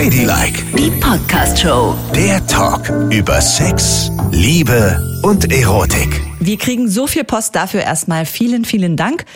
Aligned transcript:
Ladylike, 0.00 0.64
Die 0.78 0.90
Podcast-Show. 0.92 1.94
der 2.14 2.46
Talk 2.46 2.88
über 3.12 3.38
Sex, 3.38 4.10
Liebe 4.30 4.98
und 5.22 5.52
Erotik. 5.52 6.22
Wir 6.40 6.56
kriegen 6.56 6.88
so 6.88 7.06
viel 7.06 7.22
Post 7.22 7.54
dafür 7.54 7.82
erstmal. 7.82 8.24
Vielen, 8.24 8.64
vielen 8.64 8.96
Dank, 8.96 9.26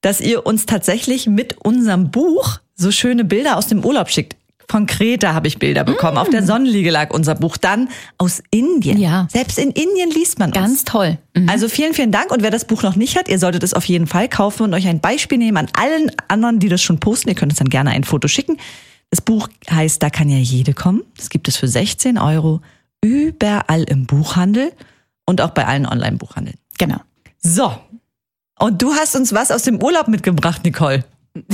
dass 0.00 0.22
ihr 0.22 0.46
uns 0.46 0.64
tatsächlich 0.64 1.26
mit 1.26 1.58
unserem 1.58 2.10
Buch 2.10 2.58
so 2.74 2.90
schöne 2.90 3.26
Bilder 3.26 3.58
aus 3.58 3.66
dem 3.66 3.84
Urlaub 3.84 4.08
schickt. 4.08 4.36
Von 4.66 4.86
Kreta 4.86 5.34
habe 5.34 5.46
ich 5.46 5.58
Bilder 5.58 5.84
bekommen. 5.84 6.16
Auf 6.16 6.30
der 6.30 6.42
Sonnenliege 6.42 6.90
lag 6.90 7.12
unser 7.12 7.34
Buch. 7.34 7.58
Dann 7.58 7.90
aus 8.16 8.42
Indien. 8.50 8.96
Ja. 8.96 9.28
Selbst 9.30 9.58
in 9.58 9.72
Indien 9.72 10.10
liest 10.10 10.38
man 10.38 10.52
uns. 10.52 10.56
Ganz 10.56 10.84
toll. 10.84 11.18
Mhm. 11.34 11.50
Also 11.50 11.68
vielen, 11.68 11.92
vielen 11.92 12.12
Dank. 12.12 12.30
Und 12.30 12.42
wer 12.42 12.50
das 12.50 12.64
Buch 12.64 12.82
noch 12.82 12.96
nicht 12.96 13.18
hat, 13.18 13.28
ihr 13.28 13.38
solltet 13.38 13.62
es 13.62 13.74
auf 13.74 13.84
jeden 13.84 14.06
Fall 14.06 14.30
kaufen 14.30 14.62
und 14.62 14.72
euch 14.72 14.88
ein 14.88 15.00
Beispiel 15.00 15.36
nehmen 15.36 15.58
an 15.58 15.68
allen 15.78 16.10
anderen, 16.28 16.60
die 16.60 16.70
das 16.70 16.80
schon 16.80 16.98
posten. 16.98 17.28
Ihr 17.28 17.34
könnt 17.34 17.52
uns 17.52 17.58
dann 17.58 17.68
gerne 17.68 17.90
ein 17.90 18.04
Foto 18.04 18.26
schicken. 18.26 18.56
Das 19.10 19.20
Buch 19.20 19.48
heißt 19.70 20.02
Da 20.02 20.10
kann 20.10 20.28
ja 20.28 20.38
jede 20.38 20.74
kommen. 20.74 21.02
Das 21.16 21.30
gibt 21.30 21.48
es 21.48 21.56
für 21.56 21.68
16 21.68 22.18
Euro 22.18 22.60
überall 23.02 23.84
im 23.84 24.06
Buchhandel 24.06 24.72
und 25.26 25.40
auch 25.40 25.50
bei 25.50 25.66
allen 25.66 25.86
Online-Buchhandeln. 25.86 26.56
Genau. 26.78 27.00
So. 27.38 27.74
Und 28.58 28.80
du 28.80 28.94
hast 28.94 29.14
uns 29.16 29.32
was 29.32 29.50
aus 29.50 29.62
dem 29.62 29.82
Urlaub 29.82 30.08
mitgebracht, 30.08 30.64
Nicole. 30.64 31.04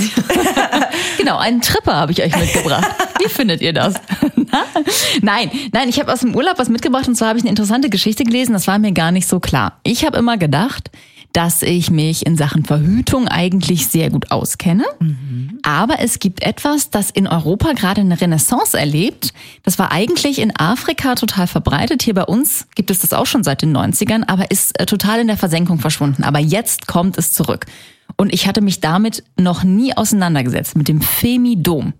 Genau, 1.17 1.37
einen 1.37 1.61
Tripper 1.61 1.93
habe 1.95 2.11
ich 2.11 2.23
euch 2.23 2.35
mitgebracht. 2.35 2.89
Wie 3.19 3.29
findet 3.29 3.61
ihr 3.61 3.73
das? 3.73 3.93
nein, 5.21 5.51
nein, 5.71 5.87
ich 5.87 5.99
habe 5.99 6.11
aus 6.11 6.21
dem 6.21 6.35
Urlaub 6.35 6.57
was 6.57 6.67
mitgebracht 6.67 7.07
und 7.07 7.15
zwar 7.15 7.29
habe 7.29 7.37
ich 7.37 7.43
eine 7.43 7.51
interessante 7.51 7.91
Geschichte 7.91 8.23
gelesen, 8.23 8.53
das 8.53 8.65
war 8.65 8.79
mir 8.79 8.91
gar 8.91 9.11
nicht 9.11 9.27
so 9.27 9.39
klar. 9.39 9.79
Ich 9.83 10.03
habe 10.03 10.17
immer 10.17 10.37
gedacht, 10.37 10.89
dass 11.33 11.61
ich 11.61 11.89
mich 11.89 12.25
in 12.25 12.35
Sachen 12.35 12.65
Verhütung 12.65 13.27
eigentlich 13.27 13.87
sehr 13.87 14.09
gut 14.09 14.31
auskenne. 14.31 14.83
Aber 15.63 15.99
es 15.99 16.19
gibt 16.19 16.43
etwas, 16.43 16.89
das 16.89 17.09
in 17.09 17.27
Europa 17.27 17.71
gerade 17.73 18.01
eine 18.01 18.19
Renaissance 18.19 18.77
erlebt. 18.77 19.33
Das 19.63 19.79
war 19.79 19.91
eigentlich 19.91 20.39
in 20.39 20.53
Afrika 20.55 21.15
total 21.15 21.47
verbreitet. 21.47 22.03
Hier 22.03 22.13
bei 22.13 22.23
uns 22.25 22.67
gibt 22.75 22.91
es 22.91 22.99
das 22.99 23.13
auch 23.13 23.25
schon 23.25 23.43
seit 23.43 23.61
den 23.61 23.75
90ern, 23.75 24.23
aber 24.27 24.51
ist 24.51 24.77
äh, 24.79 24.85
total 24.85 25.21
in 25.21 25.27
der 25.27 25.37
Versenkung 25.37 25.79
verschwunden. 25.79 26.23
Aber 26.23 26.39
jetzt 26.39 26.87
kommt 26.87 27.17
es 27.17 27.31
zurück. 27.33 27.65
Und 28.17 28.33
ich 28.33 28.45
hatte 28.47 28.61
mich 28.61 28.81
damit 28.81 29.23
noch 29.37 29.63
nie 29.63 29.95
auseinandergesetzt, 29.95 30.75
mit 30.75 30.87
dem 30.89 31.01
Femidom. 31.01 31.93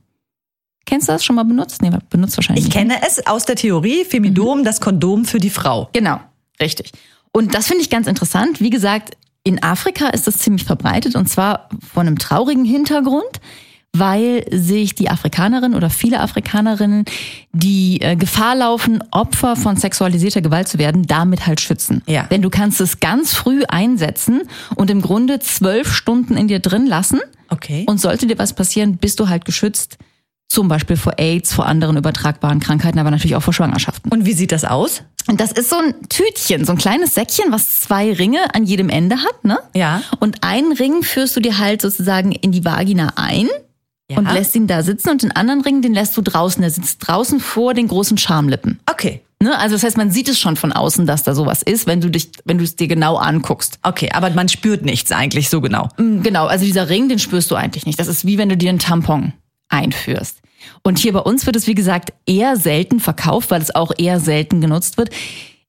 Kennst 0.85 1.07
du 1.07 1.13
das 1.13 1.23
schon 1.23 1.37
mal 1.37 1.43
benutzt? 1.45 1.81
Nee, 1.81 1.91
benutzt 2.09 2.35
wahrscheinlich 2.37 2.65
Ich 2.65 2.73
nicht. 2.73 2.77
kenne 2.77 2.95
es 3.07 3.25
aus 3.27 3.45
der 3.45 3.55
Theorie, 3.55 4.03
Femidom, 4.03 4.63
das 4.65 4.81
Kondom 4.81 5.23
für 5.25 5.39
die 5.39 5.49
Frau. 5.49 5.89
Genau, 5.93 6.19
richtig. 6.59 6.91
Und 7.31 7.55
das 7.55 7.67
finde 7.67 7.81
ich 7.81 7.89
ganz 7.89 8.07
interessant. 8.07 8.59
Wie 8.59 8.69
gesagt, 8.69 9.15
in 9.43 9.63
Afrika 9.63 10.09
ist 10.09 10.27
das 10.27 10.37
ziemlich 10.37 10.65
verbreitet 10.65 11.15
und 11.15 11.27
zwar 11.27 11.69
von 11.93 12.07
einem 12.07 12.19
traurigen 12.19 12.65
Hintergrund, 12.65 13.39
weil 13.93 14.45
sich 14.51 14.95
die 14.95 15.09
Afrikanerinnen 15.09 15.75
oder 15.75 15.89
viele 15.89 16.21
Afrikanerinnen, 16.21 17.05
die 17.51 17.99
äh, 18.01 18.15
Gefahr 18.15 18.55
laufen, 18.55 19.03
Opfer 19.11 19.55
von 19.55 19.75
sexualisierter 19.75 20.41
Gewalt 20.41 20.67
zu 20.67 20.77
werden, 20.77 21.07
damit 21.07 21.45
halt 21.45 21.59
schützen. 21.59 22.01
Ja. 22.07 22.23
Denn 22.23 22.41
du 22.41 22.49
kannst 22.49 22.79
es 22.79 22.99
ganz 22.99 23.33
früh 23.33 23.63
einsetzen 23.67 24.43
und 24.75 24.89
im 24.89 25.01
Grunde 25.01 25.39
zwölf 25.39 25.93
Stunden 25.93 26.37
in 26.37 26.47
dir 26.47 26.59
drin 26.59 26.85
lassen. 26.85 27.19
Okay. 27.49 27.83
Und 27.87 27.99
sollte 27.99 28.27
dir 28.27 28.37
was 28.37 28.53
passieren, 28.53 28.97
bist 28.97 29.19
du 29.19 29.27
halt 29.27 29.43
geschützt. 29.43 29.97
Zum 30.51 30.67
Beispiel 30.67 30.97
vor 30.97 31.13
AIDS, 31.17 31.53
vor 31.53 31.65
anderen 31.65 31.95
übertragbaren 31.95 32.59
Krankheiten, 32.59 32.99
aber 32.99 33.09
natürlich 33.09 33.37
auch 33.37 33.41
vor 33.41 33.53
Schwangerschaften. 33.53 34.11
Und 34.11 34.25
wie 34.25 34.33
sieht 34.33 34.51
das 34.51 34.65
aus? 34.65 35.01
Und 35.29 35.39
das 35.39 35.53
ist 35.53 35.69
so 35.69 35.77
ein 35.77 35.93
Tütchen, 36.09 36.65
so 36.65 36.73
ein 36.73 36.77
kleines 36.77 37.13
Säckchen, 37.13 37.53
was 37.53 37.79
zwei 37.79 38.11
Ringe 38.11 38.53
an 38.53 38.65
jedem 38.65 38.89
Ende 38.89 39.15
hat, 39.19 39.45
ne? 39.45 39.59
Ja. 39.73 40.01
Und 40.19 40.43
einen 40.43 40.73
Ring 40.73 41.03
führst 41.03 41.37
du 41.37 41.39
dir 41.39 41.57
halt 41.57 41.81
sozusagen 41.81 42.33
in 42.33 42.51
die 42.51 42.65
Vagina 42.65 43.13
ein 43.15 43.47
Ja. 44.09 44.17
und 44.17 44.29
lässt 44.29 44.53
ihn 44.57 44.67
da 44.67 44.83
sitzen 44.83 45.09
und 45.11 45.23
den 45.23 45.31
anderen 45.31 45.61
Ring, 45.61 45.81
den 45.81 45.93
lässt 45.93 46.17
du 46.17 46.21
draußen. 46.21 46.61
Der 46.61 46.69
sitzt 46.69 47.07
draußen 47.07 47.39
vor 47.39 47.73
den 47.73 47.87
großen 47.87 48.17
Schamlippen. 48.17 48.81
Okay. 48.91 49.21
Ne? 49.41 49.57
Also 49.57 49.75
das 49.75 49.83
heißt, 49.83 49.95
man 49.95 50.11
sieht 50.11 50.27
es 50.27 50.37
schon 50.37 50.57
von 50.57 50.73
außen, 50.73 51.05
dass 51.07 51.23
da 51.23 51.33
sowas 51.33 51.61
ist, 51.61 51.87
wenn 51.87 52.01
du 52.01 52.09
dich, 52.09 52.29
wenn 52.43 52.57
du 52.57 52.65
es 52.65 52.75
dir 52.75 52.89
genau 52.89 53.15
anguckst. 53.15 53.79
Okay, 53.83 54.09
aber 54.11 54.29
man 54.31 54.49
spürt 54.49 54.83
nichts 54.83 55.13
eigentlich 55.13 55.47
so 55.49 55.61
genau. 55.61 55.87
Mm, 55.97 56.23
Genau, 56.23 56.47
also 56.47 56.65
dieser 56.65 56.89
Ring, 56.89 57.07
den 57.07 57.19
spürst 57.19 57.49
du 57.51 57.55
eigentlich 57.55 57.85
nicht. 57.85 57.97
Das 58.01 58.09
ist 58.09 58.25
wie 58.27 58.37
wenn 58.37 58.49
du 58.49 58.57
dir 58.57 58.67
einen 58.69 58.79
Tampon 58.79 59.31
einführst. 59.69 60.40
Und 60.83 60.99
hier 60.99 61.13
bei 61.13 61.19
uns 61.19 61.45
wird 61.45 61.55
es, 61.55 61.67
wie 61.67 61.75
gesagt, 61.75 62.13
eher 62.25 62.57
selten 62.57 62.99
verkauft, 62.99 63.51
weil 63.51 63.61
es 63.61 63.73
auch 63.73 63.91
eher 63.97 64.19
selten 64.19 64.61
genutzt 64.61 64.97
wird. 64.97 65.09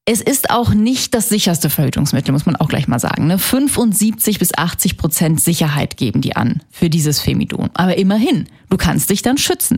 Es 0.05 0.21
ist 0.21 0.51
auch 0.51 0.75
nicht 0.75 1.15
das 1.15 1.29
sicherste 1.29 1.71
Verhütungsmittel, 1.71 2.33
muss 2.33 2.45
man 2.45 2.57
auch 2.57 2.69
gleich 2.69 2.89
mal 2.89 2.99
sagen. 2.99 3.29
Ne? 3.29 3.39
75 3.39 4.41
bis 4.41 4.53
80 4.53 4.97
Prozent 4.97 5.41
Sicherheit 5.41 5.97
geben 5.97 6.21
die 6.21 6.35
an 6.35 6.61
für 6.71 6.91
dieses 6.91 7.21
Femidon. 7.21 7.71
Aber 7.75 7.97
immerhin, 7.97 8.47
du 8.69 8.77
kannst 8.77 9.11
dich 9.11 9.23
dann 9.23 9.39
schützen. 9.39 9.77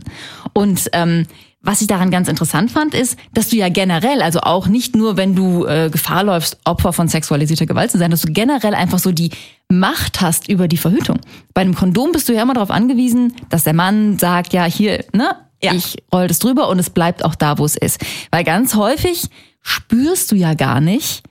Und 0.53 0.89
ähm, 0.93 1.27
was 1.65 1.81
ich 1.81 1.87
daran 1.87 2.11
ganz 2.11 2.27
interessant 2.27 2.71
fand, 2.71 2.93
ist, 2.93 3.17
dass 3.33 3.49
du 3.49 3.55
ja 3.57 3.69
generell, 3.69 4.21
also 4.21 4.39
auch 4.41 4.67
nicht 4.67 4.95
nur, 4.95 5.17
wenn 5.17 5.35
du 5.35 5.65
äh, 5.65 5.89
Gefahr 5.91 6.23
läufst, 6.23 6.57
Opfer 6.63 6.93
von 6.93 7.07
sexualisierter 7.07 7.65
Gewalt 7.65 7.91
zu 7.91 7.97
sein, 7.97 8.11
dass 8.11 8.21
du 8.21 8.31
generell 8.31 8.75
einfach 8.75 8.99
so 8.99 9.11
die 9.11 9.31
Macht 9.69 10.21
hast 10.21 10.47
über 10.47 10.67
die 10.67 10.77
Verhütung. 10.77 11.19
Bei 11.53 11.61
einem 11.61 11.73
Kondom 11.75 12.11
bist 12.11 12.29
du 12.29 12.33
ja 12.33 12.43
immer 12.43 12.53
darauf 12.53 12.69
angewiesen, 12.71 13.33
dass 13.49 13.63
der 13.63 13.73
Mann 13.73 14.19
sagt, 14.19 14.53
ja, 14.53 14.65
hier, 14.65 15.03
ne, 15.11 15.35
Ja. 15.63 15.73
ich 15.73 15.97
roll 16.13 16.27
das 16.27 16.39
drüber 16.39 16.69
und 16.69 16.77
es 16.77 16.91
bleibt 16.91 17.25
auch 17.25 17.33
da, 17.35 17.57
wo 17.57 17.65
es 17.65 17.75
ist. 17.75 17.99
Weil 18.31 18.43
ganz 18.43 18.75
häufig 18.75 19.27
spürst 19.61 20.31
du 20.31 20.35
ja 20.35 20.53
gar 20.53 20.81
nicht, 20.81 21.23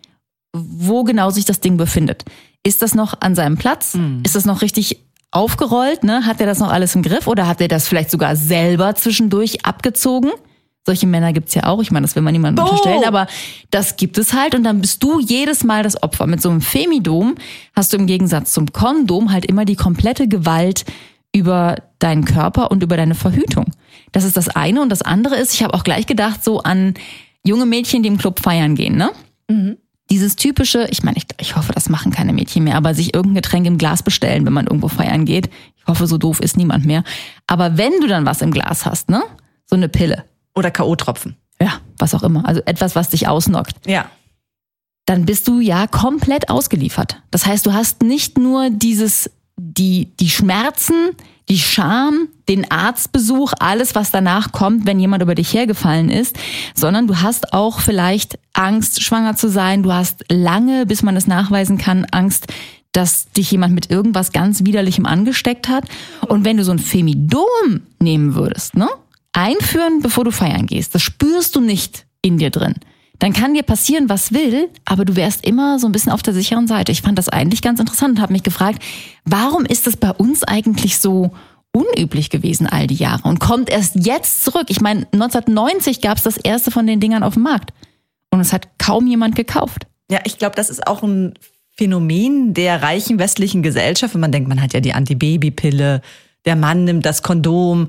wo 0.52 1.04
genau 1.04 1.30
sich 1.30 1.44
das 1.44 1.60
Ding 1.60 1.76
befindet. 1.76 2.24
Ist 2.64 2.82
das 2.82 2.94
noch 2.94 3.20
an 3.20 3.34
seinem 3.34 3.56
Platz? 3.56 3.96
Ist 4.24 4.34
das 4.34 4.44
noch 4.46 4.62
richtig 4.62 4.98
aufgerollt? 5.34 6.04
Ne? 6.04 6.26
Hat 6.26 6.40
er 6.40 6.46
das 6.46 6.58
noch 6.58 6.70
alles 6.70 6.94
im 6.94 7.02
Griff 7.02 7.26
oder 7.26 7.46
hat 7.46 7.60
er 7.60 7.68
das 7.68 7.88
vielleicht 7.88 8.10
sogar 8.10 8.36
selber 8.36 8.94
zwischendurch 8.94 9.64
abgezogen? 9.64 10.30
Solche 10.86 11.06
Männer 11.06 11.32
gibt's 11.32 11.54
ja 11.54 11.64
auch. 11.64 11.80
Ich 11.80 11.90
meine, 11.90 12.04
das 12.04 12.14
will 12.14 12.22
man 12.22 12.32
niemandem 12.32 12.62
Boah. 12.62 12.70
unterstellen, 12.70 13.04
aber 13.04 13.26
das 13.70 13.96
gibt 13.96 14.18
es 14.18 14.34
halt. 14.34 14.54
Und 14.54 14.64
dann 14.64 14.80
bist 14.82 15.02
du 15.02 15.18
jedes 15.18 15.64
Mal 15.64 15.82
das 15.82 16.02
Opfer. 16.02 16.26
Mit 16.26 16.42
so 16.42 16.50
einem 16.50 16.60
Femidom 16.60 17.36
hast 17.74 17.92
du 17.92 17.96
im 17.96 18.06
Gegensatz 18.06 18.52
zum 18.52 18.70
Kondom 18.72 19.32
halt 19.32 19.46
immer 19.46 19.64
die 19.64 19.76
komplette 19.76 20.28
Gewalt 20.28 20.84
über 21.34 21.76
deinen 21.98 22.26
Körper 22.26 22.70
und 22.70 22.82
über 22.82 22.96
deine 22.98 23.14
Verhütung. 23.14 23.66
Das 24.12 24.24
ist 24.24 24.36
das 24.36 24.48
eine. 24.50 24.82
Und 24.82 24.90
das 24.90 25.02
andere 25.02 25.36
ist, 25.36 25.54
ich 25.54 25.62
habe 25.62 25.72
auch 25.74 25.84
gleich 25.84 26.06
gedacht, 26.06 26.44
so 26.44 26.60
an 26.60 26.94
junge 27.44 27.66
Mädchen, 27.66 28.02
die 28.02 28.08
im 28.08 28.18
Club 28.18 28.40
feiern 28.40 28.74
gehen, 28.74 28.96
ne? 28.96 29.10
Dieses 30.10 30.36
typische, 30.36 30.86
ich 30.90 31.02
meine, 31.02 31.16
ich, 31.16 31.24
ich 31.40 31.56
hoffe, 31.56 31.72
das 31.72 31.88
machen 31.88 32.12
keine 32.12 32.32
Mädchen 32.32 32.64
mehr, 32.64 32.76
aber 32.76 32.94
sich 32.94 33.14
irgendein 33.14 33.42
Getränk 33.42 33.66
im 33.66 33.78
Glas 33.78 34.02
bestellen, 34.02 34.44
wenn 34.44 34.52
man 34.52 34.66
irgendwo 34.66 34.88
feiern 34.88 35.24
geht. 35.24 35.48
Ich 35.76 35.86
hoffe, 35.86 36.06
so 36.06 36.18
doof 36.18 36.40
ist 36.40 36.56
niemand 36.56 36.84
mehr. 36.84 37.04
Aber 37.46 37.78
wenn 37.78 37.92
du 38.00 38.06
dann 38.06 38.26
was 38.26 38.42
im 38.42 38.50
Glas 38.50 38.84
hast, 38.84 39.08
ne? 39.08 39.22
So 39.66 39.76
eine 39.76 39.88
Pille. 39.88 40.24
Oder 40.54 40.70
K.O.-Tropfen. 40.70 41.34
Ja, 41.60 41.80
was 41.98 42.14
auch 42.14 42.22
immer. 42.22 42.46
Also 42.46 42.60
etwas, 42.66 42.94
was 42.96 43.10
dich 43.10 43.28
ausnockt. 43.28 43.86
Ja. 43.86 44.10
Dann 45.06 45.24
bist 45.24 45.48
du 45.48 45.60
ja 45.60 45.86
komplett 45.86 46.48
ausgeliefert. 46.50 47.22
Das 47.30 47.46
heißt, 47.46 47.64
du 47.66 47.72
hast 47.72 48.02
nicht 48.02 48.38
nur 48.38 48.70
dieses, 48.70 49.30
die, 49.56 50.10
die 50.18 50.30
Schmerzen, 50.30 51.10
die 51.48 51.58
Scham, 51.58 52.28
den 52.48 52.70
Arztbesuch, 52.70 53.52
alles, 53.58 53.94
was 53.94 54.10
danach 54.10 54.52
kommt, 54.52 54.86
wenn 54.86 54.98
jemand 54.98 55.22
über 55.22 55.34
dich 55.34 55.52
hergefallen 55.52 56.10
ist, 56.10 56.36
sondern 56.74 57.06
du 57.06 57.20
hast 57.20 57.52
auch 57.52 57.80
vielleicht 57.80 58.38
Angst, 58.52 59.02
schwanger 59.02 59.36
zu 59.36 59.48
sein. 59.48 59.82
Du 59.82 59.92
hast 59.92 60.24
lange, 60.30 60.86
bis 60.86 61.02
man 61.02 61.16
es 61.16 61.26
nachweisen 61.26 61.78
kann, 61.78 62.06
Angst, 62.06 62.46
dass 62.92 63.30
dich 63.32 63.50
jemand 63.50 63.74
mit 63.74 63.90
irgendwas 63.90 64.32
ganz 64.32 64.64
Widerlichem 64.64 65.04
angesteckt 65.04 65.68
hat. 65.68 65.84
Und 66.26 66.44
wenn 66.44 66.56
du 66.56 66.64
so 66.64 66.72
ein 66.72 66.78
Femidom 66.78 67.82
nehmen 67.98 68.34
würdest, 68.34 68.76
ne? 68.76 68.88
Einführen, 69.32 70.00
bevor 70.00 70.24
du 70.24 70.30
feiern 70.30 70.66
gehst, 70.66 70.94
das 70.94 71.02
spürst 71.02 71.56
du 71.56 71.60
nicht 71.60 72.06
in 72.22 72.38
dir 72.38 72.50
drin. 72.50 72.76
Dann 73.18 73.32
kann 73.32 73.54
dir 73.54 73.62
passieren, 73.62 74.08
was 74.08 74.32
will, 74.32 74.68
aber 74.84 75.04
du 75.04 75.16
wärst 75.16 75.46
immer 75.46 75.78
so 75.78 75.86
ein 75.86 75.92
bisschen 75.92 76.12
auf 76.12 76.22
der 76.22 76.34
sicheren 76.34 76.66
Seite. 76.66 76.92
Ich 76.92 77.02
fand 77.02 77.18
das 77.18 77.28
eigentlich 77.28 77.62
ganz 77.62 77.80
interessant 77.80 78.16
und 78.16 78.22
habe 78.22 78.32
mich 78.32 78.42
gefragt, 78.42 78.82
warum 79.24 79.64
ist 79.64 79.86
das 79.86 79.96
bei 79.96 80.10
uns 80.10 80.42
eigentlich 80.42 80.98
so 80.98 81.32
unüblich 81.72 82.30
gewesen 82.30 82.66
all 82.66 82.86
die 82.86 82.94
Jahre 82.94 83.28
und 83.28 83.40
kommt 83.40 83.70
erst 83.70 83.94
jetzt 83.96 84.44
zurück? 84.44 84.66
Ich 84.68 84.80
meine, 84.80 85.06
1990 85.12 86.00
gab 86.00 86.18
es 86.18 86.24
das 86.24 86.36
erste 86.36 86.70
von 86.70 86.86
den 86.86 87.00
Dingern 87.00 87.22
auf 87.22 87.34
dem 87.34 87.44
Markt 87.44 87.72
und 88.30 88.40
es 88.40 88.52
hat 88.52 88.78
kaum 88.78 89.06
jemand 89.06 89.36
gekauft. 89.36 89.86
Ja, 90.10 90.20
ich 90.24 90.38
glaube, 90.38 90.56
das 90.56 90.68
ist 90.70 90.86
auch 90.86 91.02
ein 91.02 91.34
Phänomen 91.76 92.54
der 92.54 92.82
reichen 92.82 93.18
westlichen 93.18 93.62
Gesellschaft. 93.62 94.14
Wenn 94.14 94.20
man 94.20 94.32
denkt, 94.32 94.48
man 94.48 94.60
hat 94.60 94.74
ja 94.74 94.80
die 94.80 94.92
Antibabypille, 94.92 96.02
der 96.44 96.56
Mann 96.56 96.84
nimmt 96.84 97.04
das 97.04 97.22
Kondom. 97.22 97.88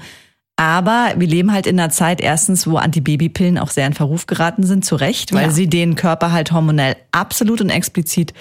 Aber 0.58 1.14
wir 1.18 1.28
leben 1.28 1.52
halt 1.52 1.68
in 1.68 1.80
einer 1.80 1.90
Zeit 1.90 2.22
erstens, 2.22 2.66
wo 2.66 2.78
Antibabypillen 2.78 3.58
auch 3.58 3.70
sehr 3.72 3.88
in 3.88 3.94
Verruf 3.94 4.26
geraten 4.26 4.64
sind, 4.64 4.86
zu 4.86 4.96
Recht, 4.96 5.34
weil 5.34 5.46
Ja. 5.48 5.52
sie 5.52 5.68
den 5.68 5.96
Körper 5.96 6.32
halt 6.32 6.52
hormonell 6.54 6.96
absolut 7.12 7.60
und 7.60 7.70
explizit 7.70 8.34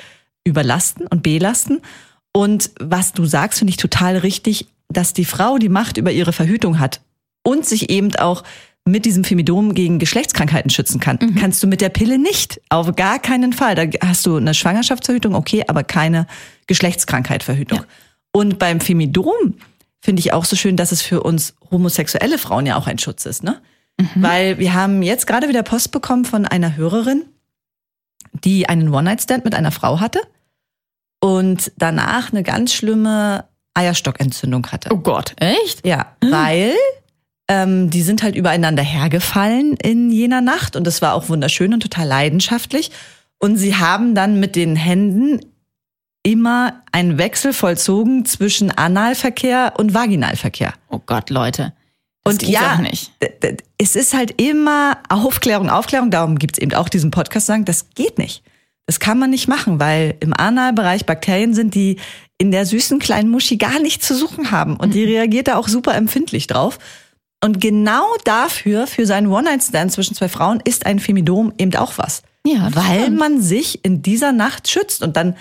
überlasten 0.45 1.07
und 1.09 1.23
belasten. 1.23 1.81
Und 2.33 2.71
was 2.81 3.13
du 3.13 3.25
sagst, 3.25 3.59
finde 3.59 3.71
ich 3.71 3.77
total 3.79 4.17
richtig, 4.19 4.67
dass 4.89 5.13
die 5.13 5.25
Frau 5.25 5.59
die 5.59 5.69
Macht 5.69 5.97
über 5.97 6.13
ihre 6.13 6.33
Verhütung 6.33 6.79
hat 6.79 7.01
und 7.43 7.67
sich 7.67 7.91
eben 7.91 8.15
auch 8.17 8.45
mit 8.85 9.07
diesem 9.07 9.25
Femidom 9.25 9.75
gegen 9.75 9.99
Geschlechtskrankheiten 9.99 10.71
schützen 10.71 11.01
kann. 11.01 11.19
Kannst 11.41 11.63
du 11.63 11.67
mit 11.67 11.81
der 11.81 11.89
Pille 11.89 12.19
nicht. 12.19 12.61
Auf 12.69 12.95
gar 12.95 13.19
keinen 13.19 13.55
Fall. 13.55 13.75
Da 13.75 13.85
hast 14.07 14.27
du 14.27 14.37
eine 14.37 14.53
Schwangerschaftsverhütung, 14.53 15.35
okay, 15.35 15.65
aber 15.67 15.85
keine 15.85 16.27
Geschlechtskrankheitverhütung. 16.67 17.79
Ja. 17.79 17.85
Und 18.33 18.59
beim 18.59 18.81
Femidom 18.81 19.55
finde 20.05 20.21
ich 20.21 20.35
auch 20.35 20.45
so 20.45 20.55
schön, 20.55 20.77
dass 20.77 20.93
es 20.93 21.01
für 21.01 21.23
uns 21.23 21.55
homosexuelle 21.71 22.37
Frauen 22.37 22.67
ja 22.67 22.77
auch 22.77 22.87
ein 22.87 22.99
Schutz 22.99 23.25
ist, 23.25 23.43
ne? 23.43 23.63
Weil 24.17 24.59
wir 24.59 24.75
haben 24.75 25.03
jetzt 25.03 25.27
gerade 25.27 25.49
wieder 25.49 25.63
Post 25.63 25.93
bekommen 25.93 26.27
von 26.27 26.45
einer 26.45 26.77
Hörerin, 26.77 27.25
die 28.33 28.69
einen 28.69 28.93
One-Night-Stand 28.93 29.45
mit 29.45 29.55
einer 29.55 29.71
Frau 29.71 30.01
hatte 30.01 30.21
und 31.21 31.73
danach 31.79 32.33
eine 32.33 32.43
ganz 32.43 32.75
schlimme 32.75 33.45
Eierstockentzündung 33.73 34.67
hatte. 34.67 34.91
Oh 34.93 34.99
Gott, 34.99 35.37
echt? 35.41 35.87
Ja, 35.87 36.17
weil 36.21 36.75
ähm, 37.49 37.89
die 37.89 38.03
sind 38.03 38.23
halt 38.23 38.37
übereinander 38.37 38.83
hergefallen 38.83 39.75
in 39.83 40.11
jener 40.11 40.43
Nacht 40.43 40.77
und 40.77 40.87
es 40.87 41.01
war 41.01 41.15
auch 41.15 41.31
wunderschön 41.31 41.73
und 41.73 41.81
total 41.81 42.07
leidenschaftlich. 42.07 42.91
Und 43.39 43.57
sie 43.57 43.77
haben 43.77 44.15
dann 44.15 44.39
mit 44.39 44.55
den 44.55 44.77
Händen 44.77 45.41
immer 46.25 46.83
einen 46.91 47.19
Wechsel 47.19 47.53
vollzogen 47.53 48.25
zwischen 48.25 48.73
Analverkehr 48.73 49.75
und 49.77 49.95
Vaginalverkehr. 49.95 50.75
Oh 50.89 51.01
Gott, 51.05 51.31
Leute. 51.31 51.73
Das 52.25 52.35
Und 52.35 52.43
ja, 52.43 52.81
es 53.79 53.95
ist 53.95 54.15
halt 54.15 54.41
immer 54.41 54.97
Aufklärung, 55.11 55.69
Aufklärung. 55.71 56.11
Darum 56.11 56.39
gibt's 56.39 56.59
eben 56.59 56.73
auch 56.75 56.89
diesen 56.89 57.11
Podcast, 57.11 57.47
sagen, 57.47 57.67
das 57.67 57.91
geht 57.95 58.19
nicht. 58.19 58.43
Das 58.87 58.99
kann 58.99 59.19
man 59.19 59.31
nicht 59.31 59.47
machen, 59.47 59.79
weil 59.79 60.15
im 60.21 60.33
Analbereich 60.35 61.07
Bakterien 61.07 61.55
sind, 61.55 61.75
die 61.75 61.99
in 62.39 62.51
der 62.51 62.67
süßen 62.67 62.99
kleinen 62.99 63.29
Muschi 63.31 63.59
gar 63.59 63.79
nichts 63.79 64.07
zu 64.07 64.15
suchen 64.17 64.51
haben. 64.51 64.77
Und 64.77 64.89
Mhm. 64.89 64.93
die 64.93 65.05
reagiert 65.05 65.49
da 65.49 65.57
auch 65.57 65.69
super 65.69 65.95
empfindlich 65.95 66.47
drauf. 66.47 66.79
Und 67.43 67.61
genau 67.61 68.05
dafür, 68.25 68.87
für 68.87 69.05
seinen 69.05 69.27
One-Night-Stand 69.27 69.93
zwischen 69.93 70.15
zwei 70.15 70.31
Frauen, 70.31 70.61
ist 70.65 70.87
ein 70.87 70.99
Femidom 70.99 71.53
eben 71.59 71.75
auch 71.77 71.99
was. 71.99 72.23
Ja, 72.47 72.75
weil 72.75 73.11
man 73.11 73.43
sich 73.43 73.85
in 73.85 74.01
dieser 74.03 74.33
Nacht 74.33 74.69
schützt. 74.69 75.03
Und 75.03 75.17
dann 75.17 75.37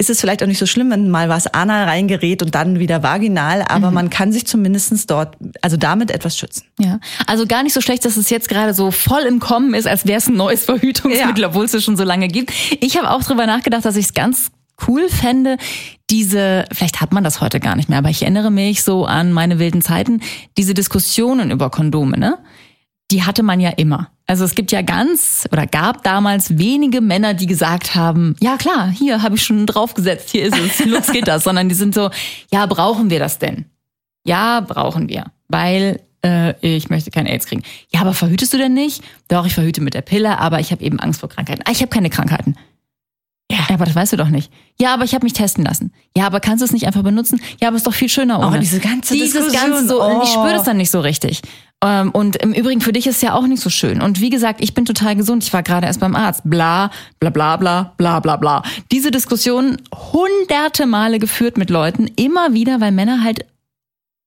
ist 0.00 0.10
es 0.10 0.20
vielleicht 0.20 0.42
auch 0.42 0.46
nicht 0.48 0.58
so 0.58 0.66
schlimm, 0.66 0.90
wenn 0.90 1.08
mal 1.08 1.28
was 1.28 1.46
anal 1.46 1.84
reingerät 1.84 2.42
und 2.42 2.54
dann 2.54 2.80
wieder 2.80 3.02
vaginal, 3.04 3.62
aber 3.62 3.88
Mhm. 3.88 3.94
man 3.94 4.10
kann 4.10 4.32
sich 4.32 4.44
zumindestens 4.46 5.06
dort, 5.06 5.36
also 5.62 5.76
damit 5.76 6.10
etwas 6.10 6.36
schützen. 6.36 6.64
Ja, 6.80 6.98
also 7.28 7.46
gar 7.46 7.62
nicht 7.62 7.72
so 7.74 7.80
schlecht, 7.80 8.04
dass 8.04 8.16
es 8.16 8.28
jetzt 8.28 8.48
gerade 8.48 8.74
so 8.74 8.90
voll 8.90 9.22
im 9.22 9.38
Kommen 9.38 9.72
ist, 9.72 9.86
als 9.86 10.04
wäre 10.06 10.18
es 10.18 10.26
ein 10.28 10.36
neues 10.36 10.64
Verhütungsmittel, 10.64 11.42
Ja. 11.42 11.48
obwohl 11.48 11.64
es 11.64 11.74
es 11.74 11.84
schon 11.84 11.96
so 11.96 12.02
lange 12.04 12.26
gibt. 12.28 12.52
Ich 12.80 12.96
habe 12.96 13.08
auch 13.10 13.22
drüber 13.22 13.46
nachgedacht, 13.46 13.84
dass 13.84 13.94
ich 13.96 14.06
es 14.06 14.14
ganz 14.14 14.50
cool 14.88 15.08
fände, 15.08 15.56
diese, 16.10 16.64
vielleicht 16.72 17.00
hat 17.00 17.12
man 17.12 17.22
das 17.22 17.40
heute 17.40 17.60
gar 17.60 17.76
nicht 17.76 17.88
mehr, 17.88 17.98
aber 17.98 18.10
ich 18.10 18.22
erinnere 18.22 18.50
mich 18.50 18.82
so 18.82 19.06
an 19.06 19.32
meine 19.32 19.60
wilden 19.60 19.80
Zeiten, 19.80 20.20
diese 20.58 20.74
Diskussionen 20.74 21.52
über 21.52 21.70
Kondome, 21.70 22.18
ne? 22.18 22.38
Die 23.14 23.22
hatte 23.22 23.44
man 23.44 23.60
ja 23.60 23.70
immer. 23.70 24.10
Also 24.26 24.44
es 24.44 24.56
gibt 24.56 24.72
ja 24.72 24.82
ganz 24.82 25.46
oder 25.52 25.68
gab 25.68 26.02
damals 26.02 26.58
wenige 26.58 27.00
Männer, 27.00 27.32
die 27.32 27.46
gesagt 27.46 27.94
haben, 27.94 28.34
ja 28.40 28.56
klar, 28.56 28.90
hier 28.90 29.22
habe 29.22 29.36
ich 29.36 29.44
schon 29.44 29.66
draufgesetzt, 29.66 30.30
hier 30.30 30.46
ist 30.46 30.58
es, 30.58 30.84
los 30.84 31.12
geht 31.12 31.28
das, 31.28 31.44
sondern 31.44 31.68
die 31.68 31.76
sind 31.76 31.94
so, 31.94 32.10
ja, 32.50 32.66
brauchen 32.66 33.10
wir 33.10 33.20
das 33.20 33.38
denn? 33.38 33.66
Ja, 34.26 34.58
brauchen 34.58 35.08
wir, 35.08 35.26
weil 35.46 36.00
äh, 36.24 36.54
ich 36.60 36.90
möchte 36.90 37.12
kein 37.12 37.26
AIDS 37.26 37.46
kriegen. 37.46 37.62
Ja, 37.92 38.00
aber 38.00 38.14
verhütest 38.14 38.52
du 38.52 38.58
denn 38.58 38.74
nicht? 38.74 39.04
Doch, 39.28 39.46
ich 39.46 39.54
verhüte 39.54 39.80
mit 39.80 39.94
der 39.94 40.02
Pille, 40.02 40.40
aber 40.40 40.58
ich 40.58 40.72
habe 40.72 40.82
eben 40.82 40.98
Angst 40.98 41.20
vor 41.20 41.28
Krankheiten. 41.28 41.62
Ah, 41.66 41.70
ich 41.70 41.82
habe 41.82 41.90
keine 41.90 42.10
Krankheiten. 42.10 42.56
Ja, 43.52 43.58
aber 43.70 43.84
das 43.84 43.94
weißt 43.94 44.12
du 44.14 44.16
doch 44.16 44.28
nicht. 44.30 44.50
Ja, 44.80 44.94
aber 44.94 45.04
ich 45.04 45.14
habe 45.14 45.24
mich 45.24 45.34
testen 45.34 45.64
lassen. 45.64 45.92
Ja, 46.16 46.26
aber 46.26 46.40
kannst 46.40 46.62
du 46.62 46.64
es 46.64 46.72
nicht 46.72 46.86
einfach 46.86 47.02
benutzen? 47.02 47.40
Ja, 47.60 47.68
aber 47.68 47.76
ist 47.76 47.86
doch 47.86 47.92
viel 47.94 48.08
schöner 48.08 48.38
ohne. 48.40 48.56
Oh, 48.56 48.60
diese 48.60 48.80
ganze 48.80 49.12
Dieses 49.14 49.32
Diskussion. 49.34 49.70
ganze 49.70 49.86
so, 49.88 50.02
Oh. 50.02 50.22
ich 50.22 50.30
spüre 50.30 50.52
das 50.54 50.62
dann 50.64 50.78
nicht 50.78 50.90
so 50.90 51.00
richtig. 51.00 51.42
Ähm, 51.84 52.10
Und 52.12 52.36
im 52.36 52.52
Übrigen 52.54 52.80
für 52.80 52.92
dich 52.92 53.06
ist 53.06 53.16
es 53.16 53.22
ja 53.22 53.34
auch 53.34 53.46
nicht 53.46 53.60
so 53.62 53.68
schön. 53.68 54.00
Und 54.00 54.20
wie 54.22 54.30
gesagt, 54.30 54.62
ich 54.62 54.72
bin 54.72 54.86
total 54.86 55.14
gesund. 55.14 55.44
Ich 55.44 55.52
war 55.52 55.62
gerade 55.62 55.86
erst 55.86 56.00
beim 56.00 56.16
Arzt. 56.16 56.40
Bla, 56.44 56.90
bla, 57.20 57.28
bla, 57.30 57.56
bla, 57.58 57.92
bla, 57.98 58.20
bla, 58.20 58.36
bla. 58.36 58.62
Diese 58.90 59.10
Diskussion 59.10 59.76
hunderte 59.94 60.86
Male 60.86 61.18
geführt 61.18 61.58
mit 61.58 61.68
Leuten. 61.68 62.06
Immer 62.16 62.54
wieder, 62.54 62.80
weil 62.80 62.92
Männer 62.92 63.22
halt 63.22 63.44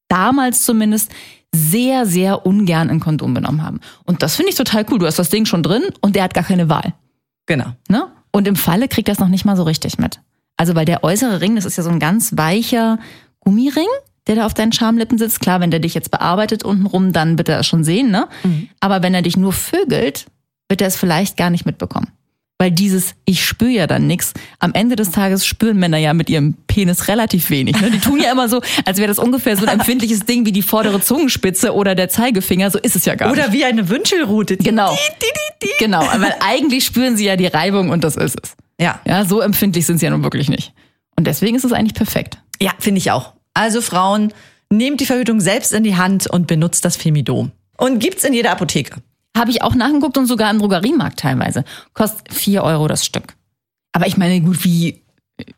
damals 0.10 0.64
zumindest 0.64 1.12
sehr, 1.54 2.06
sehr 2.06 2.46
ungern 2.46 2.90
ein 2.92 3.00
Kondom 3.00 3.34
genommen 3.34 3.64
haben. 3.64 3.80
Und 4.06 4.22
das 4.22 4.36
finde 4.36 4.52
ich 4.52 4.56
total 4.58 4.86
cool. 4.92 5.00
Du 5.00 5.08
hast 5.08 5.18
das 5.18 5.30
Ding 5.30 5.46
schon 5.46 5.64
drin 5.64 5.84
und 6.02 6.16
der 6.16 6.24
hat 6.24 6.34
gar 6.36 6.44
keine 6.44 6.70
Wahl. 6.70 6.94
Genau. 7.48 7.74
Ne? 7.90 8.08
Und 8.38 8.48
im 8.48 8.56
Falle 8.56 8.88
kriegt 8.88 9.08
das 9.08 9.18
noch 9.18 9.30
nicht 9.30 9.46
mal 9.46 9.58
so 9.58 9.64
richtig 9.64 9.98
mit. 9.98 10.20
Also 10.58 10.76
weil 10.76 10.86
der 10.86 11.04
äußere 11.04 11.42
Ring, 11.42 11.56
das 11.56 11.66
ist 11.66 11.76
ja 11.76 11.82
so 11.82 11.90
ein 11.90 12.00
ganz 12.00 12.38
weicher 12.38 13.00
Gummiring, 13.40 13.88
der 14.28 14.36
da 14.36 14.46
auf 14.46 14.54
deinen 14.54 14.74
Schamlippen 14.74 15.18
sitzt. 15.18 15.40
Klar, 15.40 15.60
wenn 15.60 15.72
der 15.72 15.80
dich 15.80 15.96
jetzt 15.96 16.12
bearbeitet 16.12 16.64
untenrum, 16.64 17.14
dann 17.14 17.40
wird 17.40 17.50
er 17.50 17.60
es 17.60 17.66
schon 17.66 17.84
sehen, 17.84 18.12
ne? 18.12 18.28
Aber 18.80 19.02
wenn 19.02 19.16
er 19.16 19.24
dich 19.24 19.38
nur 19.38 19.54
vögelt, 19.54 20.28
wird 20.70 20.82
er 20.82 20.88
es 20.88 20.96
vielleicht 20.96 21.36
gar 21.36 21.50
nicht 21.50 21.66
mitbekommen. 21.66 22.12
Weil 22.60 22.72
dieses, 22.72 23.14
ich 23.26 23.46
spüre 23.46 23.70
ja 23.70 23.88
dann 23.88 24.08
nix, 24.08 24.34
am 24.58 24.74
Ende 24.74 24.96
des 24.96 25.12
Tages 25.12 25.46
spüren 25.46 25.78
Männer 25.78 25.98
ja 25.98 26.14
mit 26.16 26.28
ihrem 26.30 26.56
Penis 26.66 27.08
relativ 27.08 27.52
wenig. 27.52 27.80
Ne? 27.80 27.92
Die 27.92 28.00
tun 28.00 28.20
ja 28.20 28.32
immer 28.32 28.50
so, 28.50 28.62
als 28.84 28.98
wäre 28.98 29.08
das 29.08 29.20
ungefähr 29.20 29.56
so 29.56 29.66
ein 29.68 29.80
empfindliches 29.80 30.22
Ding 30.26 30.46
wie 30.46 30.52
die 30.52 30.64
vordere 30.64 31.00
Zungenspitze 31.00 31.76
oder 31.76 31.94
der 31.94 32.10
Zeigefinger. 32.10 32.72
So 32.72 32.80
ist 32.80 32.96
es 32.96 33.06
ja 33.06 33.14
gar 33.14 33.30
nicht. 33.30 33.40
Oder 33.40 33.54
wie 33.54 33.64
eine 33.64 33.90
Wünschelrute. 33.90 34.58
Genau. 34.58 34.98
Genau, 35.80 36.02
weil 36.02 36.34
eigentlich 36.40 36.86
spüren 36.86 37.16
sie 37.16 37.26
ja 37.26 37.36
die 37.36 37.48
Reibung 37.48 37.90
und 37.90 38.04
das 38.04 38.16
ist 38.16 38.38
es. 38.42 38.56
Ja. 38.80 39.00
Ja, 39.06 39.26
so 39.26 39.42
empfindlich 39.42 39.86
sind 39.86 40.00
sie 40.00 40.06
ja 40.06 40.12
nun 40.12 40.24
wirklich 40.24 40.50
nicht. 40.50 40.74
Und 41.16 41.28
deswegen 41.28 41.56
ist 41.56 41.64
es 41.64 41.74
eigentlich 41.74 41.96
perfekt. 41.96 42.40
Ja, 42.60 42.72
finde 42.80 43.00
ich 43.00 43.12
auch. 43.12 43.34
Also 43.54 43.82
Frauen, 43.82 44.34
nehmt 44.70 45.00
die 45.00 45.06
Verhütung 45.06 45.40
selbst 45.40 45.74
in 45.74 45.84
die 45.84 45.96
Hand 45.96 46.28
und 46.28 46.48
benutzt 46.48 46.86
das 46.86 46.96
Femidom. 46.98 47.52
Und 47.78 48.00
gibt's 48.00 48.24
in 48.24 48.34
jeder 48.34 48.52
Apotheke. 48.52 49.02
Habe 49.38 49.52
ich 49.52 49.62
auch 49.62 49.76
nachgeguckt 49.76 50.18
und 50.18 50.26
sogar 50.26 50.50
im 50.52 50.60
Drogeriemarkt 50.60 51.20
teilweise. 51.20 51.64
Kostet 51.94 52.34
4 52.34 52.64
Euro 52.64 52.88
das 52.88 53.06
Stück. 53.06 53.36
Aber 53.94 54.08
ich 54.08 54.18
meine, 54.18 54.42
gut, 54.42 54.64
wie, 54.64 55.02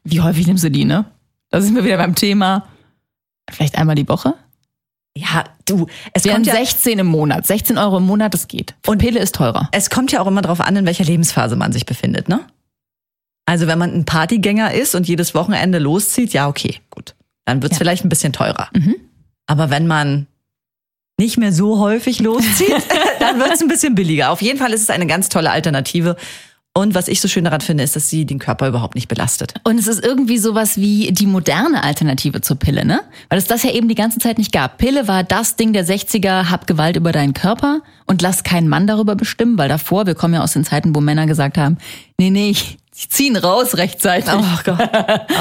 wie 0.03 0.21
häufig 0.21 0.47
nimmst 0.47 0.63
du 0.63 0.71
die, 0.71 0.85
ne? 0.85 1.05
Da 1.49 1.61
sind 1.61 1.75
wir 1.75 1.83
wieder 1.83 1.97
beim 1.97 2.15
Thema. 2.15 2.67
Vielleicht 3.49 3.77
einmal 3.77 3.95
die 3.95 4.07
Woche? 4.07 4.35
Ja, 5.17 5.43
du, 5.65 5.87
es 6.13 6.23
Wären 6.25 6.35
kommt 6.35 6.47
ja, 6.47 6.53
16 6.55 6.99
im 6.99 7.07
Monat. 7.07 7.45
16 7.47 7.77
Euro 7.77 7.97
im 7.97 8.05
Monat, 8.05 8.33
das 8.33 8.47
geht. 8.47 8.75
Und 8.85 8.99
Pille 8.99 9.19
ist 9.19 9.35
teurer. 9.35 9.67
es 9.71 9.89
kommt 9.89 10.11
ja 10.11 10.21
auch 10.21 10.27
immer 10.27 10.41
darauf 10.41 10.61
an, 10.61 10.75
in 10.75 10.85
welcher 10.85 11.03
Lebensphase 11.03 11.55
man 11.55 11.71
sich 11.71 11.85
befindet, 11.85 12.29
ne? 12.29 12.41
Also 13.45 13.65
wenn 13.65 13.79
man 13.79 13.91
ein 13.91 14.05
Partygänger 14.05 14.73
ist 14.75 14.93
und 14.93 15.07
jedes 15.07 15.33
Wochenende 15.33 15.79
loszieht, 15.79 16.33
ja, 16.33 16.47
okay, 16.47 16.79
gut. 16.91 17.15
Dann 17.45 17.63
wird's 17.63 17.75
Ja. 17.75 17.79
vielleicht 17.79 18.05
ein 18.05 18.09
bisschen 18.09 18.31
teurer. 18.31 18.69
Mhm. 18.75 18.95
Aber 19.47 19.71
wenn 19.71 19.87
man 19.87 20.27
nicht 21.19 21.38
mehr 21.38 21.54
so 21.54 21.80
häufig 21.80 22.19
loszieht, 22.19 22.81
dann 23.19 23.39
wird's 23.39 23.62
ein 23.62 23.68
bisschen 23.68 23.94
billiger. 23.94 24.31
Auf 24.31 24.42
jeden 24.42 24.57
Fall 24.57 24.74
ist 24.74 24.81
es 24.81 24.89
eine 24.89 25.06
ganz 25.06 25.30
tolle 25.30 25.51
Alternative. 25.51 26.16
Und 26.74 26.95
was 26.95 27.07
ich 27.07 27.19
so 27.19 27.27
schön 27.27 27.44
daran 27.44 27.62
finde, 27.62 27.83
ist, 27.83 27.95
dass 27.95 28.10
sie 28.10 28.25
den 28.25 28.39
Körper 28.39 28.68
überhaupt 28.68 28.95
nicht 28.95 29.07
belastet. 29.07 29.54
Und 29.63 29.77
es 29.80 29.88
ist 29.88 30.04
irgendwie 30.04 30.38
sowas 30.38 30.77
wie 30.77 31.12
die 31.12 31.25
moderne 31.25 31.83
Alternative 31.83 32.42
zur 32.42 32.57
Pille, 32.57 32.86
ne? 32.86 33.01
Weil 33.27 33.38
es 33.38 33.48
das 33.48 33.63
ja 33.63 33.71
eben 33.71 33.89
die 33.89 33.95
ganze 33.95 34.19
Zeit 34.19 34.38
nicht 34.38 34.54
gab. 34.54 34.77
Pille 34.77 35.07
war 35.07 35.24
das 35.24 35.56
Ding 35.56 35.74
der 35.74 35.86
60er, 35.86 36.50
hab 36.50 36.68
Gewalt 36.68 36.95
über 36.95 37.12
deinen 37.12 37.33
Körper 37.33 37.81
und 38.06 38.22
lass 38.22 38.43
keinen 38.43 38.70
Mann 38.70 38.88
darüber 38.88 39.15
bestimmen, 39.15 39.58
weil 39.58 39.67
davor, 39.67 40.05
wir 40.05 40.15
kommen 40.15 40.36
ja 40.36 40.41
aus 40.41 40.53
den 40.53 40.63
Zeiten, 40.63 40.96
wo 40.96 41.01
Männer 41.01 41.25
gesagt 41.25 41.58
haben, 41.58 41.77
nee, 42.17 42.29
nee, 42.29 42.51
ich, 42.51 42.77
ich 42.96 43.10
zieh 43.10 43.27
ihn 43.27 43.36
raus 43.36 43.75
rechtzeitig. 43.75 44.32
Oh 44.34 44.60
Gott. 44.63 44.79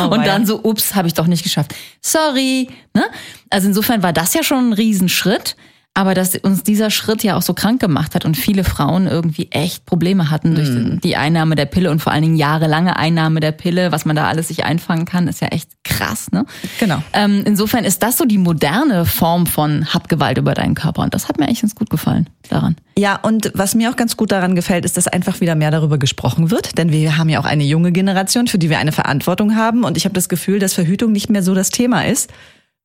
Oh, 0.00 0.08
und 0.08 0.26
dann 0.26 0.46
so, 0.46 0.62
ups, 0.64 0.94
habe 0.94 1.08
ich 1.08 1.14
doch 1.14 1.26
nicht 1.26 1.42
geschafft. 1.42 1.74
Sorry. 2.00 2.68
Ne? 2.94 3.04
Also 3.50 3.68
insofern 3.68 4.02
war 4.02 4.12
das 4.12 4.34
ja 4.34 4.42
schon 4.42 4.70
ein 4.70 4.72
Riesenschritt. 4.72 5.56
Aber 5.98 6.14
dass 6.14 6.36
uns 6.36 6.62
dieser 6.62 6.90
Schritt 6.90 7.24
ja 7.24 7.36
auch 7.36 7.42
so 7.42 7.54
krank 7.54 7.80
gemacht 7.80 8.14
hat 8.14 8.24
und 8.24 8.36
viele 8.36 8.62
Frauen 8.62 9.08
irgendwie 9.08 9.48
echt 9.50 9.84
Probleme 9.84 10.30
hatten 10.30 10.54
durch 10.54 10.68
Mhm. 10.68 11.00
die 11.00 11.16
Einnahme 11.16 11.56
der 11.56 11.64
Pille 11.66 11.90
und 11.90 12.00
vor 12.00 12.12
allen 12.12 12.22
Dingen 12.22 12.36
jahrelange 12.36 12.96
Einnahme 12.96 13.40
der 13.40 13.50
Pille, 13.50 13.90
was 13.90 14.04
man 14.04 14.14
da 14.14 14.28
alles 14.28 14.46
sich 14.46 14.64
einfangen 14.64 15.06
kann, 15.06 15.26
ist 15.26 15.40
ja 15.40 15.48
echt 15.48 15.70
krass. 15.82 16.30
Ne? 16.30 16.46
Genau. 16.78 17.02
Ähm, 17.12 17.42
insofern 17.44 17.82
ist 17.82 18.04
das 18.04 18.16
so 18.16 18.26
die 18.26 18.38
moderne 18.38 19.06
Form 19.06 19.48
von 19.48 19.92
Hab 19.92 20.08
Gewalt 20.08 20.38
über 20.38 20.54
deinen 20.54 20.76
Körper 20.76 21.02
und 21.02 21.14
das 21.14 21.28
hat 21.28 21.36
mir 21.40 21.46
eigentlich 21.46 21.62
ganz 21.62 21.74
gut 21.74 21.90
gefallen 21.90 22.30
daran. 22.48 22.76
Ja, 22.96 23.16
und 23.16 23.50
was 23.54 23.74
mir 23.74 23.90
auch 23.90 23.96
ganz 23.96 24.16
gut 24.16 24.30
daran 24.30 24.54
gefällt, 24.54 24.84
ist, 24.84 24.96
dass 24.96 25.08
einfach 25.08 25.40
wieder 25.40 25.56
mehr 25.56 25.72
darüber 25.72 25.98
gesprochen 25.98 26.52
wird. 26.52 26.78
Denn 26.78 26.92
wir 26.92 27.18
haben 27.18 27.28
ja 27.28 27.40
auch 27.40 27.44
eine 27.44 27.64
junge 27.64 27.90
Generation, 27.90 28.46
für 28.46 28.58
die 28.58 28.70
wir 28.70 28.78
eine 28.78 28.92
Verantwortung 28.92 29.56
haben. 29.56 29.82
Und 29.82 29.96
ich 29.96 30.04
habe 30.04 30.14
das 30.14 30.28
Gefühl, 30.28 30.60
dass 30.60 30.74
Verhütung 30.74 31.10
nicht 31.10 31.28
mehr 31.28 31.42
so 31.42 31.54
das 31.56 31.70
Thema 31.70 32.02
ist, 32.06 32.30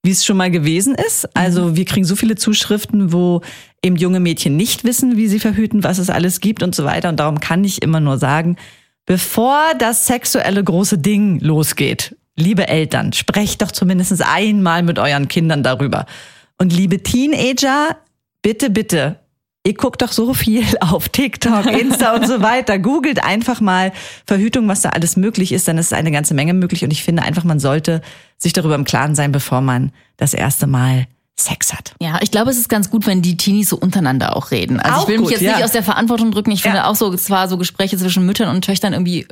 wie 0.03 0.12
es 0.12 0.25
schon 0.25 0.38
mal 0.38 0.51
gewesen 0.51 0.95
ist. 0.95 1.36
Also 1.36 1.77
wir 1.77 1.86
kriegen 1.86 2.05
so 2.05 2.15
viele 2.15 2.36
Zuschriften, 2.36 3.13
wo 3.13 3.41
eben 3.81 3.95
junge 3.95 4.19
Mädchen 4.19 4.57
nicht 4.57 4.83
wissen, 4.83 5.15
wie 5.15 5.27
sie 5.27 5.39
verhüten, 5.39 5.83
was 5.83 5.98
es 5.98 6.10
alles 6.10 6.41
gibt 6.41 6.62
und 6.62 6.75
so 6.75 6.83
weiter. 6.83 7.10
Und 7.10 7.19
darum 7.19 7.39
kann 7.39 7.63
ich 7.63 7.81
immer 7.81 8.01
nur 8.01 8.17
sagen, 8.17 8.57
bevor 9.05 9.60
das 9.79 10.05
sexuelle 10.05 10.63
große 10.63 10.98
Ding 10.98 11.39
losgeht, 11.39 12.17
liebe 12.36 12.67
Eltern, 12.67 13.13
sprecht 13.13 13.62
doch 13.62 13.72
zumindest 13.72 14.22
einmal 14.22 14.83
mit 14.83 15.00
euren 15.00 15.29
Kindern 15.29 15.63
darüber. 15.63 16.05
Und 16.57 16.74
liebe 16.74 17.01
Teenager, 17.01 17.98
bitte, 18.41 18.69
bitte, 18.69 19.19
Ihr 19.65 19.75
guckt 19.75 20.01
doch 20.01 20.12
so 20.12 20.33
viel 20.33 20.65
auf 20.81 21.07
TikTok, 21.07 21.65
Insta 21.67 22.15
und 22.15 22.27
so 22.27 22.41
weiter. 22.41 22.79
Googelt 22.79 23.24
einfach 23.24 23.62
mal 23.62 23.93
Verhütung, 24.25 24.67
was 24.67 24.81
da 24.81 24.89
alles 24.89 25.15
möglich 25.15 25.53
ist, 25.53 25.69
dann 25.69 25.77
ist 25.77 25.93
eine 25.93 26.12
ganze 26.12 26.33
Menge 26.33 26.53
möglich. 26.53 26.83
Und 26.83 26.91
ich 26.91 27.03
finde 27.03 27.24
einfach, 27.24 27.45
man 27.45 27.60
sollte 27.60 28.01
sich 28.43 28.53
darüber 28.53 28.75
im 28.75 28.83
Klaren 28.83 29.15
sein, 29.15 29.31
bevor 29.31 29.62
man 29.62 29.91
das 30.17 30.33
erste 30.33 30.67
Mal 30.67 31.07
Sex 31.39 31.73
hat. 31.73 31.95
Ja, 32.00 32.19
ich 32.21 32.29
glaube, 32.29 32.51
es 32.51 32.57
ist 32.57 32.69
ganz 32.69 32.91
gut, 32.91 33.07
wenn 33.07 33.23
die 33.23 33.38
Teenies 33.38 33.69
so 33.69 33.75
untereinander 33.77 34.35
auch 34.35 34.51
reden. 34.51 34.79
Also 34.79 34.97
Auch 34.97 35.03
ich 35.03 35.07
will 35.09 35.17
mich 35.17 35.23
gut, 35.23 35.31
jetzt 35.31 35.41
ja. 35.41 35.55
nicht 35.55 35.65
aus 35.65 35.71
der 35.71 35.81
Verantwortung 35.81 36.31
drücken. 36.31 36.51
Ich 36.51 36.62
finde 36.62 36.77
Ja. 36.77 36.88
auch 36.88 36.95
so, 36.95 37.13
zwar 37.15 37.47
so 37.47 37.57
Gespräche 37.57 37.97
zwischen 37.97 38.25
Müttern 38.25 38.55
und 38.55 38.63
Töchtern 38.63 38.93
irgendwie 38.93 39.25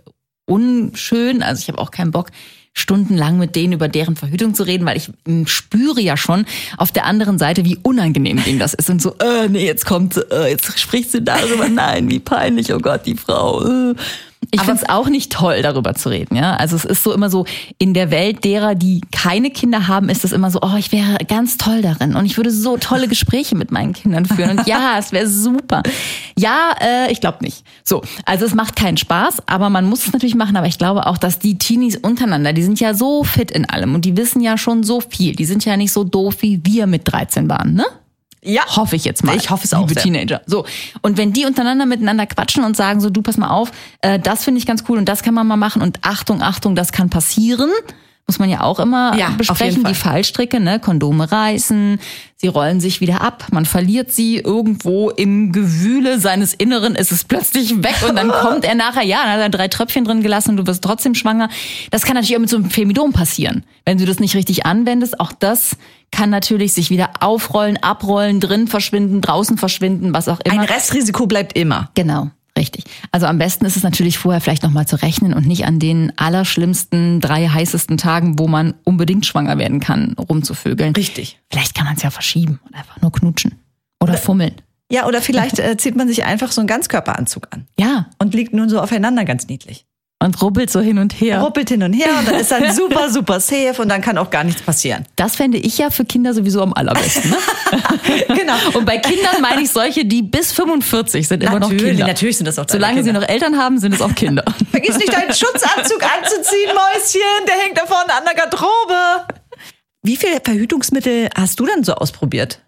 unschön. 0.48 1.44
Also 1.44 1.62
ich 1.62 1.68
habe 1.68 1.78
auch 1.78 1.92
keinen 1.92 2.12
Bock, 2.12 2.30
stundenlang 2.74 3.38
mit 3.38 3.56
denen 3.56 3.74
über 3.74 3.88
deren 3.88 4.16
Verhütung 4.16 4.56
zu 4.56 4.64
reden, 4.64 4.86
weil 4.86 4.98
ich 4.98 5.12
spüre 5.50 6.02
ja 6.02 6.16
schon 6.18 6.46
auf 6.78 6.92
der 6.92 7.06
anderen 7.06 7.38
Seite, 7.38 7.66
wie 7.66 7.78
unangenehm 7.84 8.42
denen 8.44 8.60
das 8.60 8.74
ist. 8.74 8.90
Und 8.90 9.02
so, 9.02 9.16
äh, 9.20 9.48
nee, 9.50 9.66
jetzt 9.66 9.86
kommt, 9.86 10.18
äh, 10.32 10.50
jetzt 10.50 10.80
spricht 10.80 11.12
sie 11.12 11.22
darüber, 11.22 11.68
nein, 11.70 12.10
wie 12.10 12.20
peinlich, 12.20 12.74
oh 12.74 12.80
Gott, 12.80 13.06
die 13.06 13.16
Frau. 13.16 13.64
Äh. 13.92 13.96
Ich 14.54 14.62
finde 14.62 14.82
es 14.84 14.90
auch 14.90 15.08
nicht 15.08 15.32
toll, 15.32 15.62
darüber 15.62 15.94
zu 15.96 16.10
reden. 16.10 16.36
Ja, 16.36 16.56
also 16.56 16.76
es 16.76 16.84
ist 16.84 17.04
so 17.04 17.14
immer 17.14 17.30
so 17.30 17.46
in 17.78 17.94
der 17.94 18.12
Welt 18.12 18.44
derer, 18.44 18.76
die 18.76 19.02
keine 19.12 19.50
Kinder 19.50 19.88
haben, 19.88 20.10
ist 20.10 20.26
es 20.26 20.34
immer 20.34 20.52
so, 20.52 20.60
oh, 20.62 20.76
ich 20.78 20.92
wäre 20.92 21.18
ganz 21.28 21.58
toll 21.58 21.82
darin 21.82 22.16
und 22.16 22.26
ich 22.26 22.36
würde 22.36 22.52
so 22.52 22.78
tolle 22.78 23.08
Gespräche 23.08 23.56
mit 23.56 23.72
meinen 23.72 23.94
Kindern 23.94 24.26
führen 24.26 24.58
und 24.60 24.68
ja, 24.68 24.96
es 25.00 25.14
wäre 25.14 25.28
super. 25.28 25.84
Ja, 26.38 26.72
äh, 26.82 27.12
ich 27.12 27.22
glaube 27.22 27.38
nicht. 27.42 27.64
So, 27.84 28.02
also 28.26 28.46
es 28.46 28.54
macht 28.54 28.76
keinen 28.76 28.98
Spaß, 28.98 29.48
aber 29.48 29.70
man 29.70 29.88
muss 29.88 30.06
es 30.06 30.14
natürlich 30.14 30.36
machen. 30.36 30.58
Aber 30.58 30.68
ich 30.68 30.78
glaube 30.78 31.06
auch, 31.08 31.18
dass 31.18 31.40
die 31.40 31.58
Teenies 31.58 31.98
untereinander, 31.98 32.54
die 32.54 32.64
sind 32.64 32.80
ja 32.80 32.94
so 32.94 33.24
fit 33.24 33.52
in 33.52 33.70
allem 33.70 33.96
und 33.96 34.06
die 34.06 34.18
wissen 34.18 34.42
ja 34.42 34.58
schon 34.58 34.84
so 34.84 35.02
viel. 35.02 35.36
Die 35.36 35.46
sind 35.46 35.64
ja 35.66 35.78
nicht 35.78 35.92
so 35.92 36.04
doof 36.04 36.38
wie 36.42 36.60
wir 36.64 36.88
mit 36.88 37.12
13 37.12 37.50
waren, 37.50 37.74
ne? 37.74 37.86
Ja. 38.44 38.64
Hoffe 38.76 38.96
ich 38.96 39.06
jetzt 39.06 39.24
mal. 39.24 39.36
Ich 39.36 39.50
hoffe 39.50 39.66
es 39.66 39.74
auch 39.74 39.82
Liebe 39.82 39.94
sehr. 39.94 40.04
Teenager. 40.04 40.42
So. 40.48 40.66
Und 41.02 41.18
wenn 41.18 41.32
die 41.32 41.46
untereinander 41.46 41.86
miteinander 41.86 42.26
quatschen 42.26 42.64
und 42.64 42.76
sagen 42.76 43.00
so, 43.00 43.10
du 43.10 43.22
pass 43.22 43.38
mal 43.38 43.50
auf, 43.50 43.72
äh, 44.02 44.20
das 44.20 44.44
finde 44.44 44.60
ich 44.60 44.66
ganz 44.66 44.84
cool 44.90 44.98
und 44.98 45.06
das 45.06 45.22
kann 45.22 45.34
man 45.34 45.46
mal 45.46 45.58
machen 45.58 45.82
und 45.82 46.00
Achtung, 46.02 46.42
Achtung, 46.42 46.76
das 46.76 46.92
kann 46.92 47.10
passieren. 47.10 47.70
Muss 48.32 48.40
man 48.40 48.50
ja 48.50 48.62
auch 48.62 48.80
immer 48.80 49.14
Ja, 49.18 49.32
besprechen, 49.32 49.84
die 49.84 49.94
Fallstricke, 49.94 50.62
ne? 50.62 50.80
Kondome 50.80 51.30
reißen, 51.30 52.00
sie 52.38 52.48
rollen 52.48 52.80
sich 52.80 53.02
wieder 53.02 53.20
ab, 53.20 53.48
man 53.52 53.66
verliert 53.66 54.10
sie 54.14 54.38
irgendwo 54.38 55.10
im 55.10 55.52
Gewühle 55.52 56.18
seines 56.18 56.54
Inneren, 56.54 56.96
ist 56.96 57.12
es 57.12 57.26
plötzlich 57.26 57.84
weg 57.84 57.98
und 58.08 58.16
dann 58.16 58.32
kommt 58.42 58.64
er 58.64 58.76
nachher, 58.76 59.04
ja, 59.04 59.18
dann 59.24 59.34
hat 59.34 59.40
er 59.42 59.50
drei 59.50 59.68
Tröpfchen 59.68 60.06
drin 60.06 60.24
gelassen 60.24 60.52
und 60.52 60.58
du 60.58 60.68
wirst 60.68 60.82
trotzdem 60.82 61.14
schwanger. 61.14 61.50
Das 61.90 62.04
kann 62.04 62.16
natürlich 62.16 62.38
auch 62.38 62.40
mit 62.40 62.50
so 62.50 62.56
einem 62.56 62.70
Femidom 62.70 63.12
passieren. 63.12 63.66
Wenn 63.84 63.98
du 63.98 64.06
das 64.06 64.22
nicht 64.22 64.34
richtig 64.34 64.66
anwendest, 64.66 65.20
auch 65.20 65.34
das 65.34 65.76
kann 66.10 66.30
natürlich 66.30 66.72
sich 66.72 66.90
wieder 66.90 67.10
aufrollen, 67.20 67.84
abrollen, 67.84 68.40
drin 68.40 68.70
verschwinden, 68.70 69.20
draußen 69.20 69.58
verschwinden, 69.58 70.14
was 70.14 70.30
auch 70.30 70.40
immer. 70.40 70.62
Ein 70.62 70.70
Restrisiko 70.70 71.28
bleibt 71.28 71.58
immer. 71.58 71.90
Genau. 71.96 72.30
Also 73.14 73.26
am 73.26 73.38
besten 73.38 73.66
ist 73.66 73.76
es 73.76 73.84
natürlich 73.84 74.18
vorher 74.18 74.40
vielleicht 74.40 74.64
nochmal 74.64 74.88
zu 74.88 74.96
rechnen 75.02 75.34
und 75.34 75.46
nicht 75.46 75.66
an 75.66 75.80
den 75.80 76.14
allerschlimmsten, 76.18 77.20
drei 77.20 77.48
heißesten 77.48 77.98
Tagen, 77.98 78.40
wo 78.40 78.48
man 78.48 78.74
unbedingt 78.86 79.26
schwanger 79.26 79.58
werden 79.58 79.82
kann, 79.82 80.14
rumzuvögeln. 80.14 80.96
Richtig. 80.96 81.40
Vielleicht 81.52 81.76
kann 81.76 81.86
man 81.86 81.96
es 81.98 82.04
ja 82.04 82.10
verschieben 82.10 82.60
und 82.66 82.74
einfach 82.76 83.02
nur 83.02 83.12
knutschen. 83.12 83.60
Oder 84.00 84.18
fummeln. 84.18 84.56
Ja, 84.90 85.08
oder 85.08 85.22
vielleicht 85.22 85.60
äh, 85.60 85.76
zieht 85.78 85.96
man 85.96 86.08
sich 86.08 86.24
einfach 86.24 86.52
so 86.52 86.62
einen 86.62 86.68
Ganzkörperanzug 86.68 87.48
an 87.52 87.68
Ja. 87.78 88.08
und 88.18 88.34
liegt 88.34 88.54
nun 88.54 88.70
so 88.70 88.80
aufeinander 88.80 89.26
ganz 89.26 89.48
niedlich. 89.48 89.86
Und 90.24 90.40
rubbelt 90.40 90.70
so 90.70 90.82
hin 90.82 91.00
und 91.00 91.20
her. 91.20 91.42
Ruppelt 91.42 91.70
hin 91.70 91.82
und 91.82 91.94
her 91.94 92.10
und 92.20 92.28
dann 92.28 92.36
ist 92.36 92.52
dann 92.52 92.72
super, 92.76 93.10
super 93.10 93.40
safe 93.40 93.82
und 93.82 93.90
dann 93.90 94.02
kann 94.02 94.20
auch 94.20 94.30
gar 94.30 94.44
nichts 94.44 94.62
passieren. 94.62 95.06
Das 95.16 95.36
fände 95.36 95.58
ich 95.58 95.80
ja 95.80 95.90
für 95.90 96.06
Kinder 96.06 96.36
sowieso 96.36 96.62
am 96.62 96.74
allerbesten. 96.74 97.32
Ne? 97.32 97.38
genau. 98.28 98.54
Und 98.76 98.86
bei 98.86 99.00
Kindern 99.00 99.42
meine 99.42 99.62
ich 99.64 99.72
solche, 99.72 100.06
die 100.06 100.22
bis 100.22 100.52
45 100.52 101.28
sind 101.28 101.42
immer 101.42 101.60
noch 101.60 101.70
Natürlich, 101.72 101.86
Kinder. 101.94 102.06
natürlich 102.06 102.38
sind 102.38 102.46
das 102.46 102.60
auch 102.60 102.66
Solange 102.70 103.04
sie 103.04 103.10
Kinder. 103.10 103.22
noch 103.22 103.28
Eltern 103.28 103.58
haben, 103.58 103.80
sind 103.80 103.96
es 103.96 104.02
auch 104.02 104.14
Kinder. 104.14 104.46
Vergiss 104.72 104.96
nicht, 104.98 105.12
deinen 105.12 105.34
Schutzanzug 105.34 106.04
anzuziehen, 106.04 106.70
Mäuschen. 106.70 107.48
Der 107.48 107.56
hängt 107.56 107.80
da 107.80 107.88
vorne 107.88 108.14
an 108.14 108.24
der 108.24 108.36
Garderobe. 108.36 109.26
Wie 110.04 110.18
viele 110.18 110.40
Verhütungsmittel 110.44 111.30
hast 111.36 111.60
du 111.60 111.66
denn 111.66 111.84
so 111.84 111.96
ausprobiert? 111.96 112.62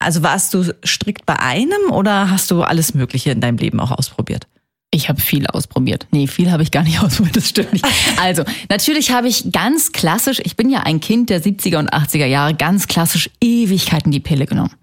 Also 0.00 0.24
warst 0.24 0.52
du 0.52 0.64
strikt 0.84 1.26
bei 1.26 1.38
einem 1.38 1.92
oder 1.92 2.28
hast 2.28 2.50
du 2.50 2.62
alles 2.64 2.92
Mögliche 2.94 3.30
in 3.30 3.40
deinem 3.40 3.58
Leben 3.58 3.78
auch 3.78 3.92
ausprobiert? 3.92 4.48
Ich 4.94 5.08
habe 5.08 5.20
viel 5.20 5.46
ausprobiert. 5.46 6.06
Nee, 6.10 6.26
viel 6.26 6.50
habe 6.52 6.62
ich 6.62 6.70
gar 6.70 6.82
nicht 6.82 7.00
ausprobiert, 7.02 7.36
das 7.36 7.48
stimmt 7.48 7.72
nicht. 7.72 7.86
Also, 8.20 8.44
natürlich 8.68 9.10
habe 9.10 9.26
ich 9.26 9.50
ganz 9.50 9.92
klassisch, 9.92 10.40
ich 10.44 10.54
bin 10.54 10.68
ja 10.68 10.80
ein 10.80 11.00
Kind 11.00 11.30
der 11.30 11.42
70er 11.42 11.78
und 11.78 11.92
80er 11.92 12.26
Jahre, 12.26 12.54
ganz 12.54 12.86
klassisch 12.88 13.30
Ewigkeiten 13.40 14.12
die 14.12 14.20
Pille 14.20 14.46
genommen. 14.46 14.74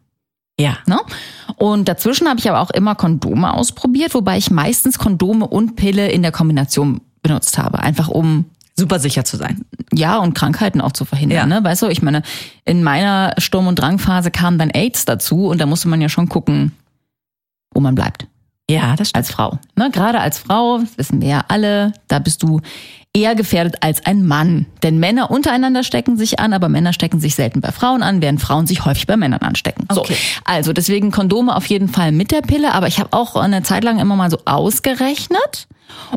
Ja. 0.60 0.80
Ne? 0.88 1.00
Und 1.58 1.88
dazwischen 1.88 2.28
habe 2.28 2.40
ich 2.40 2.50
aber 2.50 2.60
auch 2.60 2.72
immer 2.72 2.96
Kondome 2.96 3.54
ausprobiert, 3.54 4.14
wobei 4.14 4.38
ich 4.38 4.50
meistens 4.52 4.98
Kondome 4.98 5.48
und 5.48 5.76
Pille 5.76 6.10
in 6.12 6.22
der 6.24 6.32
Kombination 6.32 7.02
benutzt 7.22 7.58
habe. 7.58 7.80
Einfach 7.80 8.08
um 8.08 8.46
Super 8.76 9.00
sicher 9.00 9.26
zu 9.26 9.38
sein. 9.38 9.64
ja, 9.94 10.18
und 10.18 10.34
Krankheiten 10.34 10.82
auch 10.82 10.94
zu 10.94 11.06
verhindern. 11.06 11.50
Ja. 11.50 11.60
Ne? 11.60 11.64
Weißt 11.64 11.82
du, 11.84 11.88
ich 11.88 12.02
meine, 12.02 12.24
in 12.66 12.82
meiner 12.84 13.36
Sturm- 13.38 13.68
und 13.68 13.78
Drangphase 13.78 14.32
kam 14.32 14.58
dann 14.58 14.70
AIDS 14.70 15.06
dazu 15.06 15.48
und 15.48 15.62
da 15.62 15.66
musste 15.66 15.88
man 15.88 16.02
ja 16.02 16.10
schon 16.10 16.30
gucken, 16.30 16.72
wo 17.74 17.80
man 17.80 17.96
bleibt 17.96 18.28
Ja, 18.70 18.96
das 18.96 19.10
stimmt. 19.10 19.18
als 19.26 19.32
Frau. 19.32 19.58
Ne? 19.76 19.90
Gerade 19.92 20.20
als 20.20 20.38
Frau, 20.40 20.78
das 20.80 20.98
wissen 20.98 21.22
wir 21.22 21.28
ja 21.30 21.42
alle, 21.48 21.94
da 22.08 22.20
bist 22.20 22.44
du 22.44 22.62
eher 23.14 23.34
gefährdet 23.34 23.78
als 23.82 24.06
ein 24.06 24.26
Mann. 24.26 24.68
Denn 24.84 25.00
Männer 25.00 25.32
untereinander 25.32 25.84
stecken 25.84 26.18
sich 26.18 26.40
an, 26.40 26.54
aber 26.54 26.70
Männer 26.70 26.94
stecken 26.94 27.20
sich 27.20 27.34
selten 27.36 27.60
bei 27.62 27.72
Frauen 27.72 28.04
an, 28.04 28.22
während 28.22 28.40
Frauen 28.40 28.68
sich 28.68 28.86
häufig 28.86 29.08
bei 29.08 29.18
Männern 29.18 29.42
anstecken. 29.42 29.86
Okay. 29.90 30.14
So, 30.14 30.42
also 30.46 30.74
deswegen 30.74 31.10
Kondome 31.12 31.56
auf 31.56 31.66
jeden 31.66 31.88
Fall 31.90 32.12
mit 32.12 32.32
der 32.32 32.42
Pille, 32.42 32.74
aber 32.74 32.88
ich 32.88 33.00
habe 33.00 33.10
auch 33.14 33.36
eine 33.36 33.64
Zeit 33.64 33.84
lang 33.84 34.00
immer 34.00 34.16
mal 34.16 34.30
so 34.30 34.38
ausgerechnet 34.46 35.68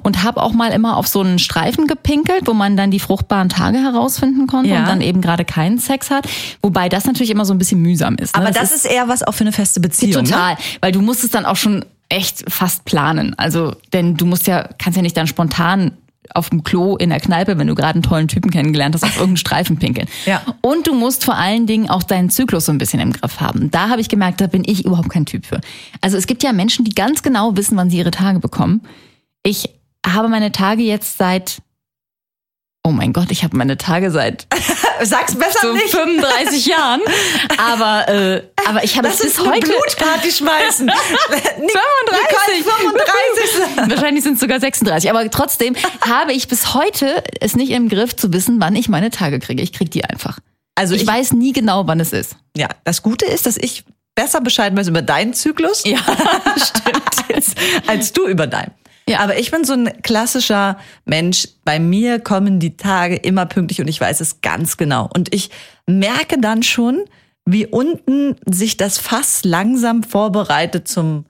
und 0.02 0.22
habe 0.22 0.42
auch 0.42 0.52
mal 0.52 0.70
immer 0.70 0.96
auf 0.98 1.06
so 1.08 1.20
einen 1.20 1.38
Streifen 1.38 1.86
gepinkelt, 1.86 2.46
wo 2.46 2.52
man 2.52 2.76
dann 2.76 2.90
die 2.90 3.00
fruchtbaren 3.00 3.48
Tage 3.48 3.78
herausfinden 3.78 4.46
konnte 4.46 4.70
Ja. 4.70 4.80
und 4.80 4.88
dann 4.88 5.00
eben 5.00 5.22
gerade 5.22 5.46
keinen 5.46 5.78
Sex 5.78 6.10
hat. 6.10 6.28
Wobei 6.60 6.90
das 6.90 7.06
natürlich 7.06 7.30
immer 7.30 7.46
so 7.46 7.54
ein 7.54 7.58
bisschen 7.58 7.80
mühsam 7.80 8.16
ist. 8.16 8.36
Ne? 8.36 8.42
Aber 8.42 8.52
das, 8.52 8.72
ist 8.72 8.84
eher 8.84 9.08
was 9.08 9.22
auch 9.22 9.32
für 9.32 9.44
eine 9.44 9.52
feste 9.52 9.80
Beziehung. 9.80 10.24
Ne? 10.24 10.30
Total, 10.30 10.56
weil 10.82 10.92
du 10.92 11.00
musst 11.00 11.24
es 11.24 11.30
dann 11.30 11.46
auch 11.46 11.56
schon 11.56 11.84
echt 12.12 12.44
fast 12.52 12.84
planen. 12.84 13.34
Also, 13.38 13.74
denn 13.92 14.16
du 14.16 14.26
musst 14.26 14.46
ja, 14.46 14.68
kannst 14.78 14.96
ja 14.96 15.02
nicht 15.02 15.16
dann 15.16 15.26
spontan 15.26 15.96
auf 16.34 16.50
dem 16.50 16.62
Klo 16.62 16.96
in 16.96 17.10
der 17.10 17.20
Kneipe, 17.20 17.58
wenn 17.58 17.66
du 17.66 17.74
gerade 17.74 17.94
einen 17.94 18.02
tollen 18.02 18.28
Typen 18.28 18.50
kennengelernt 18.50 18.94
hast, 18.94 19.02
auf 19.02 19.16
irgendeinen 19.16 19.38
Streifen 19.38 19.78
pinkeln. 19.78 20.08
Ja. 20.24 20.42
Und 20.60 20.86
du 20.86 20.94
musst 20.94 21.24
vor 21.24 21.36
allen 21.36 21.66
Dingen 21.66 21.90
auch 21.90 22.02
deinen 22.02 22.30
Zyklus 22.30 22.66
so 22.66 22.72
ein 22.72 22.78
bisschen 22.78 23.00
im 23.00 23.12
Griff 23.12 23.40
haben. 23.40 23.70
Da 23.70 23.88
habe 23.88 24.00
ich 24.00 24.08
gemerkt, 24.08 24.40
da 24.40 24.46
bin 24.46 24.62
ich 24.64 24.84
überhaupt 24.84 25.10
kein 25.10 25.26
Typ 25.26 25.46
für. 25.46 25.60
Also 26.00 26.16
es 26.16 26.26
gibt 26.26 26.42
ja 26.42 26.52
Menschen, 26.52 26.84
die 26.84 26.94
ganz 26.94 27.22
genau 27.22 27.56
wissen, 27.56 27.76
wann 27.76 27.90
sie 27.90 27.98
ihre 27.98 28.12
Tage 28.12 28.38
bekommen. 28.38 28.82
Ich 29.42 29.68
habe 30.06 30.28
meine 30.28 30.52
Tage 30.52 30.82
jetzt 30.82 31.18
seit 31.18 31.60
Oh 32.84 32.90
mein 32.90 33.12
Gott, 33.12 33.30
ich 33.30 33.44
habe 33.44 33.56
meine 33.56 33.78
Tage 33.78 34.10
seit 34.10 34.46
Sag's 35.02 35.36
besser 35.36 35.58
so 35.62 35.72
nicht. 35.72 35.90
35 35.90 36.66
Jahren. 36.66 37.00
Aber, 37.56 38.08
äh, 38.08 38.42
aber 38.68 38.82
ich 38.82 38.96
habe 38.98 39.08
es 39.08 39.18
bis 39.18 39.38
heute. 39.38 39.60
Blutparty 39.68 40.30
schmeißen. 40.32 40.90
35. 41.30 42.64
35. 42.64 43.90
Wahrscheinlich 43.90 44.24
sind 44.24 44.34
es 44.34 44.40
sogar 44.40 44.58
36. 44.60 45.10
Aber 45.10 45.28
trotzdem 45.30 45.76
habe 46.00 46.32
ich 46.32 46.48
bis 46.48 46.74
heute 46.74 47.22
es 47.40 47.54
nicht 47.56 47.70
im 47.70 47.88
Griff 47.88 48.16
zu 48.16 48.32
wissen, 48.32 48.60
wann 48.60 48.74
ich 48.76 48.88
meine 48.88 49.10
Tage 49.10 49.38
kriege. 49.38 49.62
Ich 49.62 49.72
kriege 49.72 49.90
die 49.90 50.04
einfach. 50.04 50.38
Also 50.74 50.94
Ich, 50.94 51.02
ich, 51.02 51.06
weiß 51.06 51.32
nie 51.34 51.52
genau, 51.52 51.86
wann 51.86 52.00
es 52.00 52.12
ist. 52.12 52.36
ja, 52.56 52.68
das 52.84 53.02
Gute 53.02 53.26
ist, 53.26 53.46
dass 53.46 53.56
ich 53.56 53.84
besser 54.14 54.40
Bescheid 54.40 54.74
weiß 54.76 54.88
über 54.88 55.02
deinen 55.02 55.34
Zyklus. 55.34 55.82
Ja, 55.84 55.98
stimmt. 56.56 57.02
als, 57.34 57.54
als 57.86 58.12
du 58.12 58.26
über 58.26 58.46
deinen. 58.46 58.72
Ja. 59.12 59.20
Aber 59.20 59.38
ich 59.38 59.50
bin 59.50 59.64
so 59.64 59.72
ein 59.74 60.02
klassischer 60.02 60.78
Mensch. 61.04 61.48
Bei 61.64 61.78
mir 61.78 62.18
kommen 62.20 62.58
die 62.60 62.76
Tage 62.76 63.16
immer 63.16 63.46
pünktlich 63.46 63.80
und 63.80 63.88
ich 63.88 64.00
weiß 64.00 64.20
es 64.20 64.40
ganz 64.40 64.76
genau. 64.76 65.08
Und 65.14 65.34
ich 65.34 65.50
merke 65.86 66.38
dann 66.40 66.62
schon, 66.62 67.04
wie 67.44 67.66
unten 67.66 68.36
sich 68.46 68.76
das 68.76 68.98
Fass 68.98 69.40
langsam 69.44 70.02
vorbereitet 70.02 70.86
zum 70.88 71.24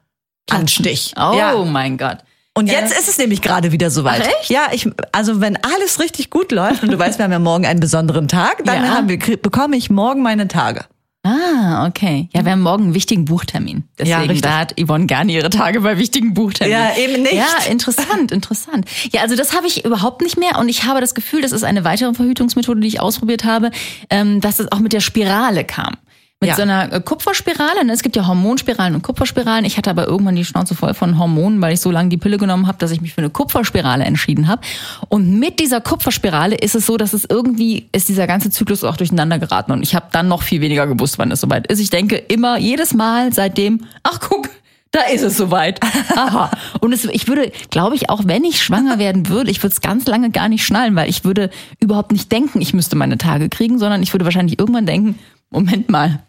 Anstich. 0.51 1.15
Oh 1.17 1.35
Ja. 1.37 1.55
mein 1.65 1.97
Gott. 1.99 2.19
Und 2.55 2.67
Ja. 2.71 2.81
jetzt 2.81 2.93
ist 2.99 3.09
es 3.09 3.17
nämlich 3.17 3.41
gerade 3.41 3.73
wieder 3.73 3.91
soweit. 3.91 4.23
Ach, 4.25 4.41
echt? 4.41 4.51
Ja, 4.51 4.67
ich, 4.73 4.87
also 5.13 5.41
wenn 5.41 5.57
alles 5.57 6.01
richtig 6.01 6.29
gut 6.29 6.53
läuft 6.53 6.83
und 6.83 6.93
du 6.93 6.99
weißt, 6.99 7.19
wir 7.19 7.25
haben 7.25 7.33
ja 7.33 7.39
morgen 7.39 7.65
einen 7.65 7.81
besonderen 7.81 8.29
Tag, 8.29 8.63
dann 8.65 8.85
Ja. 8.85 8.91
haben 8.95 9.09
wir, 9.09 9.19
bekomme 9.39 9.77
ich 9.77 9.89
morgen 9.89 10.21
meine 10.23 10.49
Tage. 10.49 10.85
Ah, 11.25 11.87
okay. 11.87 12.29
Ja, 12.33 12.45
wir 12.45 12.51
haben 12.51 12.63
morgen 12.63 12.85
einen 12.85 12.95
wichtigen 12.95 13.27
Buchtermin. 13.27 13.85
Deswegen, 13.97 14.23
richtig. 14.23 14.41
da 14.41 14.59
hat 14.59 14.75
Yvonne 14.81 15.07
gerne 15.07 15.31
ihre 15.31 15.51
Tage 15.51 15.81
bei 15.81 15.97
wichtigen 15.97 16.35
Buchterminen. 16.35 16.81
Ja, 16.81 16.97
eben 16.97 17.23
nicht. 17.23 17.35
Ja, 17.35 17.47
interessant, 17.71 18.33
interessant. 18.33 18.87
Ja, 19.13 19.21
also 19.21 19.37
das 19.37 19.55
habe 19.55 19.69
ich 19.69 19.85
überhaupt 19.85 20.21
nicht 20.21 20.37
mehr 20.37 20.59
und 20.59 20.69
ich 20.69 20.83
habe 20.83 21.01
das 21.01 21.15
Gefühl, 21.15 21.41
das 21.41 21.53
ist 21.53 21.63
eine 21.63 21.85
weitere 21.85 22.13
Verhütungsmethode, 22.13 22.81
die 22.81 22.89
ich 22.89 23.01
ausprobiert 23.01 23.45
habe, 23.45 23.71
ähm, 24.11 24.41
dass 24.41 24.59
es 24.59 24.73
auch 24.73 24.81
mit 24.81 24.93
der 24.93 25.01
Spirale 25.01 25.63
kam. 25.65 25.97
Mit 26.43 26.49
Ja. 26.51 26.57
so 26.57 26.63
einer 26.63 26.93
äh, 26.93 27.01
Kupferspirale. 27.01 27.85
ne? 27.85 27.93
Es 27.93 28.03
gibt 28.03 28.17
ja 28.17 28.27
Hormonspiralen 28.27 28.97
und 28.97 29.03
Kupferspiralen. 29.03 29.65
Ich 29.65 29.77
hatte 29.77 29.89
aber 29.91 30.09
irgendwann 30.09 30.35
die 30.35 30.45
Schnauze 30.45 30.75
voll 30.75 30.93
von 30.93 31.17
Hormonen, 31.17 31.63
weil 31.63 31.73
ich 31.73 31.81
so 31.81 31.93
lange 31.93 32.09
die 32.09 32.17
Pille 32.17 32.37
genommen 32.37 32.67
habe, 32.67 32.79
dass 32.79 32.91
ich 32.91 33.01
mich 33.01 33.15
für 33.15 33.21
eine 33.21 33.31
Kupferspirale 33.31 34.03
entschieden 34.05 34.49
habe. 34.49 34.61
Und 35.09 35.39
mit 35.39 35.61
dieser 35.61 35.81
Kupferspirale 35.81 36.57
ist 36.57 36.75
es 36.75 36.85
so, 36.85 36.97
dass 36.97 37.13
es 37.13 37.25
irgendwie 37.31 37.89
ist 37.93 38.09
dieser 38.09 38.27
ganze 38.27 38.51
Zyklus 38.51 38.83
auch 38.83 38.97
durcheinander 38.97 39.39
geraten. 39.39 39.71
Und 39.71 39.85
ich 39.85 39.95
habe 39.95 40.07
dann 40.11 40.27
noch 40.27 40.43
viel 40.43 40.61
weniger 40.61 40.89
gewusst, 40.89 41.17
wann 41.19 41.31
es 41.31 41.41
soweit 41.41 41.69
ist. 41.69 41.79
Ich 41.79 41.91
denke 41.91 42.17
immer, 42.17 42.59
jedes 42.59 42.93
Mal 42.93 43.33
seitdem, 43.33 43.83
ach 44.03 44.19
guck, 44.19 44.51
da 44.91 45.03
ist 45.15 45.23
es 45.23 45.37
soweit. 45.37 45.81
Aha. 46.17 46.51
Und 46.81 46.93
es, 46.93 47.05
ich 47.05 47.29
würde, 47.29 47.53
glaube 47.71 47.95
ich, 47.95 48.11
auch 48.11 48.23
wenn 48.27 48.43
ich 48.45 48.61
schwanger 48.63 48.99
werden 48.99 49.29
würde, 49.29 49.51
ich 49.51 49.63
würde 49.63 49.73
es 49.73 49.81
ganz 49.81 50.07
lange 50.07 50.31
gar 50.31 50.49
nicht 50.49 50.65
schnallen, 50.67 50.97
weil 50.97 51.09
ich 51.09 51.25
würde 51.25 51.51
überhaupt 51.81 52.11
nicht 52.13 52.31
denken, 52.33 52.61
ich 52.61 52.75
müsste 52.75 52.97
meine 52.97 53.17
Tage 53.17 53.49
kriegen, 53.49 53.79
sondern 53.79 54.03
ich 54.03 54.13
würde 54.13 54.25
wahrscheinlich 54.25 54.59
irgendwann 54.59 54.85
denken, 54.87 55.19
Moment 55.51 55.89
mal, 55.89 56.21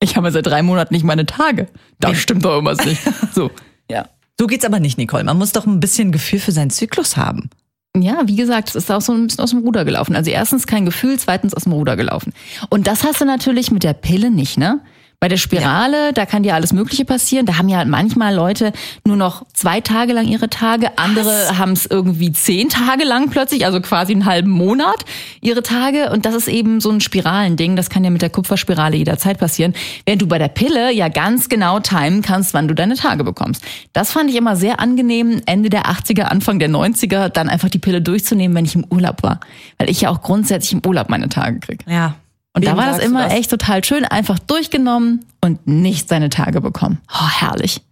ich 0.00 0.16
habe 0.16 0.30
seit 0.30 0.46
drei 0.46 0.62
Monaten 0.62 0.94
nicht 0.94 1.04
meine 1.04 1.26
Tage. 1.26 1.68
Da 2.00 2.14
stimmt 2.14 2.44
doch 2.44 2.52
irgendwas 2.52 2.84
nicht. 2.84 3.00
So, 3.34 3.50
ja. 3.90 4.08
So 4.38 4.46
geht's 4.46 4.64
aber 4.64 4.80
nicht, 4.80 4.98
Nicole. 4.98 5.24
Man 5.24 5.38
muss 5.38 5.52
doch 5.52 5.66
ein 5.66 5.80
bisschen 5.80 6.12
Gefühl 6.12 6.40
für 6.40 6.52
seinen 6.52 6.70
Zyklus 6.70 7.16
haben. 7.16 7.50
Ja, 7.96 8.22
wie 8.26 8.36
gesagt, 8.36 8.70
es 8.70 8.74
ist 8.74 8.90
auch 8.90 9.00
so 9.00 9.12
ein 9.12 9.26
bisschen 9.26 9.44
aus 9.44 9.50
dem 9.50 9.60
Ruder 9.60 9.84
gelaufen. 9.84 10.16
Also 10.16 10.30
erstens 10.30 10.66
kein 10.66 10.84
Gefühl, 10.84 11.18
zweitens 11.18 11.54
aus 11.54 11.64
dem 11.64 11.72
Ruder 11.72 11.96
gelaufen. 11.96 12.32
Und 12.68 12.88
das 12.88 13.04
hast 13.04 13.20
du 13.20 13.24
natürlich 13.24 13.70
mit 13.70 13.84
der 13.84 13.92
Pille 13.92 14.30
nicht, 14.30 14.58
ne? 14.58 14.80
Bei 15.20 15.28
der 15.28 15.36
Spirale, 15.36 16.12
da 16.12 16.26
kann 16.26 16.42
dir 16.42 16.54
alles 16.54 16.72
Mögliche 16.72 17.04
passieren. 17.04 17.46
Da 17.46 17.56
haben 17.58 17.68
ja 17.68 17.84
manchmal 17.84 18.34
Leute 18.34 18.72
nur 19.06 19.16
noch 19.16 19.46
zwei 19.54 19.80
Tage 19.80 20.12
lang 20.12 20.26
ihre 20.26 20.50
Tage, 20.50 20.98
andere 20.98 21.58
haben 21.58 21.72
es 21.72 21.86
irgendwie 21.86 22.32
zehn 22.32 22.68
Tage 22.68 23.04
lang 23.04 23.30
plötzlich, 23.30 23.64
also 23.64 23.80
quasi 23.80 24.12
einen 24.12 24.26
halben 24.26 24.50
Monat 24.50 25.04
ihre 25.40 25.62
Tage. 25.62 26.10
Und 26.10 26.26
das 26.26 26.34
ist 26.34 26.48
eben 26.48 26.80
so 26.80 26.90
ein 26.90 27.00
Spiralending. 27.00 27.76
Das 27.76 27.90
kann 27.90 28.04
ja 28.04 28.10
mit 28.10 28.22
der 28.22 28.30
Kupferspirale 28.30 28.96
jederzeit 28.96 29.38
passieren. 29.38 29.74
Während 30.04 30.22
du 30.22 30.26
bei 30.26 30.38
der 30.38 30.48
Pille 30.48 30.92
ja 30.92 31.08
ganz 31.08 31.48
genau 31.48 31.80
timen 31.80 32.22
kannst, 32.22 32.54
wann 32.54 32.68
du 32.68 32.74
deine 32.74 32.94
Tage 32.94 33.24
bekommst. 33.24 33.62
Das 33.92 34.12
fand 34.12 34.30
ich 34.30 34.36
immer 34.36 34.56
sehr 34.56 34.80
angenehm, 34.80 35.40
Ende 35.46 35.70
der 35.70 35.84
80er, 35.86 36.22
Anfang 36.22 36.58
der 36.58 36.68
90er, 36.68 37.28
dann 37.28 37.48
einfach 37.48 37.70
die 37.70 37.78
Pille 37.78 38.02
durchzunehmen, 38.02 38.56
wenn 38.56 38.64
ich 38.64 38.74
im 38.74 38.84
Urlaub 38.90 39.22
war. 39.22 39.40
Weil 39.78 39.90
ich 39.90 40.02
ja 40.02 40.10
auch 40.10 40.22
grundsätzlich 40.22 40.72
im 40.72 40.82
Urlaub 40.84 41.08
meine 41.08 41.28
Tage 41.28 41.60
kriege. 41.60 41.84
Ja. 41.90 42.14
Und 42.54 42.62
Wem 42.62 42.70
da 42.70 42.76
war 42.76 42.86
das 42.86 43.04
immer 43.04 43.24
das? 43.24 43.32
echt 43.34 43.50
total 43.50 43.82
schön, 43.84 44.04
einfach 44.04 44.38
durchgenommen 44.38 45.24
und 45.40 45.66
nicht 45.66 46.08
seine 46.08 46.30
Tage 46.30 46.60
bekommen. 46.60 47.00
Oh, 47.12 47.28
herrlich. 47.28 47.82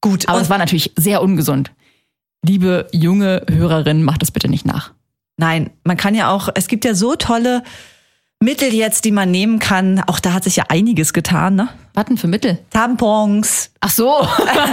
Gut. 0.00 0.28
Aber 0.28 0.40
es 0.40 0.48
war 0.50 0.58
natürlich 0.58 0.92
sehr 0.96 1.22
ungesund. 1.22 1.70
Liebe 2.44 2.88
junge 2.92 3.42
Hörerin, 3.50 4.02
macht 4.02 4.22
das 4.22 4.30
bitte 4.30 4.48
nicht 4.48 4.64
nach. 4.64 4.92
Nein, 5.36 5.70
man 5.84 5.96
kann 5.96 6.14
ja 6.14 6.30
auch, 6.30 6.48
es 6.54 6.68
gibt 6.68 6.84
ja 6.84 6.94
so 6.94 7.14
tolle 7.16 7.62
Mittel 8.40 8.72
jetzt, 8.72 9.04
die 9.04 9.12
man 9.12 9.30
nehmen 9.30 9.58
kann. 9.58 10.00
Auch 10.06 10.20
da 10.20 10.32
hat 10.32 10.44
sich 10.44 10.56
ja 10.56 10.64
einiges 10.68 11.12
getan, 11.12 11.56
ne? 11.56 11.68
Warten 11.96 12.18
für 12.18 12.26
Mittel. 12.26 12.58
Tampons. 12.68 13.70
Ach 13.80 13.90
so. 13.90 14.28